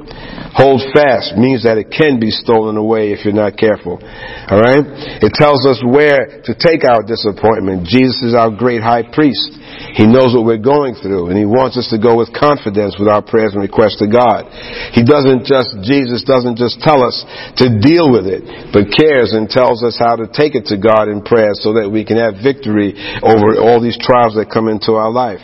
[0.57, 4.01] Hold fast means that it can be stolen away if you're not careful.
[4.01, 5.21] Alright?
[5.21, 7.85] It tells us where to take our disappointment.
[7.85, 9.53] Jesus is our great high priest.
[9.93, 13.11] He knows what we're going through and He wants us to go with confidence with
[13.11, 14.49] our prayers and requests to God.
[14.95, 17.21] He doesn't just, Jesus doesn't just tell us
[17.61, 21.11] to deal with it, but cares and tells us how to take it to God
[21.11, 24.97] in prayer so that we can have victory over all these trials that come into
[24.97, 25.43] our life.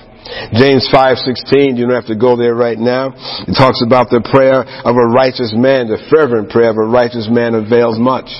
[0.53, 3.13] James 5:16, you don't have to go there right now.
[3.47, 7.27] It talks about the prayer of a righteous man, the fervent prayer of a righteous
[7.29, 8.31] man avails much.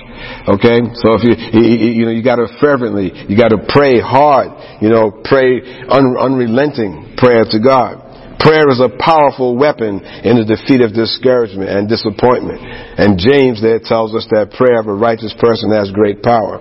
[0.47, 0.79] Okay?
[0.95, 4.89] So if you you, know you got to fervently, you got to pray hard, you
[4.89, 8.00] know, pray un, unrelenting prayer to God.
[8.41, 12.57] Prayer is a powerful weapon in the defeat of discouragement and disappointment.
[12.97, 16.57] And James there tells us that prayer of a righteous person has great power.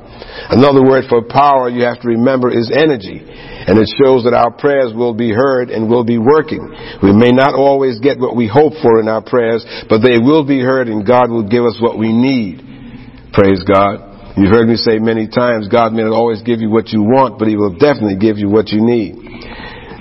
[0.53, 3.25] Another word for power you have to remember is energy.
[3.25, 6.61] And it shows that our prayers will be heard and will be working.
[7.01, 10.45] We may not always get what we hope for in our prayers, but they will
[10.45, 12.61] be heard and God will give us what we need.
[13.33, 14.37] Praise God.
[14.37, 17.41] You've heard me say many times, God may not always give you what you want,
[17.41, 19.17] but He will definitely give you what you need.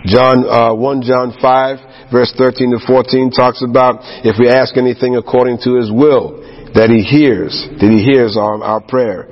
[0.06, 5.16] John, uh, 1 John 5, verse 13 to 14 talks about if we ask anything
[5.16, 6.40] according to His will,
[6.76, 9.28] that He hears, that He hears our, our prayer.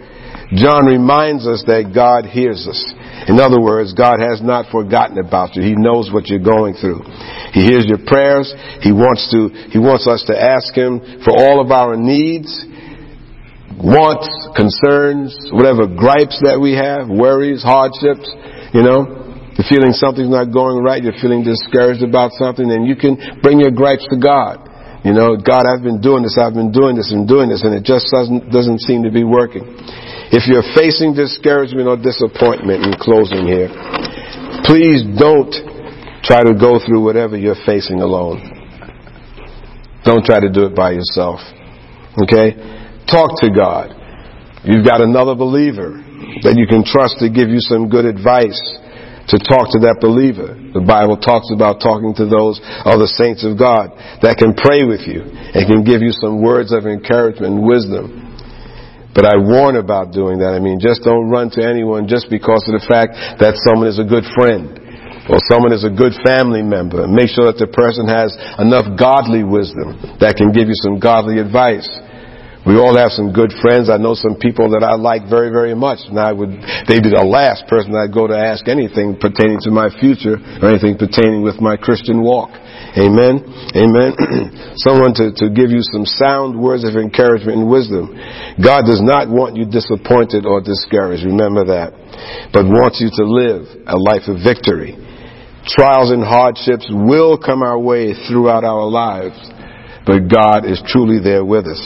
[0.55, 2.79] John reminds us that God hears us.
[3.27, 5.61] In other words, God has not forgotten about you.
[5.61, 7.03] He knows what you're going through.
[7.51, 8.47] He hears your prayers.
[8.79, 12.47] He wants to, He wants us to ask Him for all of our needs,
[13.75, 18.27] wants, concerns, whatever gripes that we have, worries, hardships,
[18.71, 19.26] you know.
[19.57, 23.59] You're feeling something's not going right, you're feeling discouraged about something, and you can bring
[23.59, 24.61] your gripes to God.
[25.01, 27.73] You know, God, I've been doing this, I've been doing this and doing this, and
[27.73, 29.65] it just doesn't, doesn't seem to be working.
[30.29, 33.73] If you're facing discouragement or disappointment in closing here,
[34.61, 35.53] please don't
[36.21, 38.43] try to go through whatever you're facing alone.
[40.03, 41.39] Don't try to do it by yourself.
[42.21, 42.53] Okay?
[43.09, 43.95] Talk to God.
[44.67, 45.97] You've got another believer
[46.43, 48.59] that you can trust to give you some good advice
[49.27, 50.55] to talk to that believer.
[50.55, 53.91] The Bible talks about talking to those other saints of God
[54.23, 58.23] that can pray with you and can give you some words of encouragement and wisdom.
[59.11, 60.53] But I warn about doing that.
[60.53, 63.97] I mean, just don't run to anyone just because of the fact that someone is
[63.99, 64.77] a good friend
[65.27, 67.03] or someone is a good family member.
[67.03, 71.43] Make sure that the person has enough godly wisdom that can give you some godly
[71.43, 71.89] advice.
[72.67, 73.87] We all have some good friends.
[73.87, 76.51] I know some people that I like very, very much, and I would,
[76.83, 80.75] they'd be the last person I'd go to ask anything pertaining to my future or
[80.75, 82.51] anything pertaining with my Christian walk.
[82.99, 83.39] Amen.
[83.71, 84.11] Amen.
[84.83, 88.11] Someone to, to give you some sound words of encouragement and wisdom.
[88.59, 91.23] God does not want you disappointed or discouraged.
[91.23, 91.95] Remember that.
[92.51, 94.99] But wants you to live a life of victory.
[95.71, 99.39] Trials and hardships will come our way throughout our lives,
[100.03, 101.79] but God is truly there with us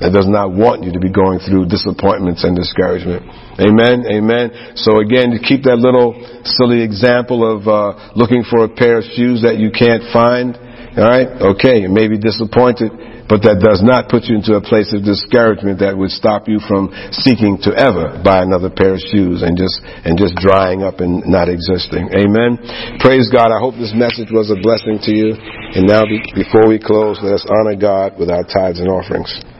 [0.00, 3.26] and does not want you to be going through disappointments and discouragement.
[3.58, 4.06] Amen.
[4.06, 4.78] Amen.
[4.78, 6.14] So again, to keep that little
[6.46, 10.54] silly example of uh, looking for a pair of shoes that you can't find.
[10.94, 11.26] All right.
[11.54, 11.82] Okay.
[11.82, 12.94] You may be disappointed,
[13.26, 16.62] but that does not put you into a place of discouragement that would stop you
[16.62, 21.02] from seeking to ever buy another pair of shoes and just and just drying up
[21.02, 22.06] and not existing.
[22.14, 22.62] Amen.
[23.02, 23.50] Praise God.
[23.50, 25.34] I hope this message was a blessing to you.
[25.74, 26.06] And now,
[26.38, 29.57] before we close, let us honor God with our tithes and offerings.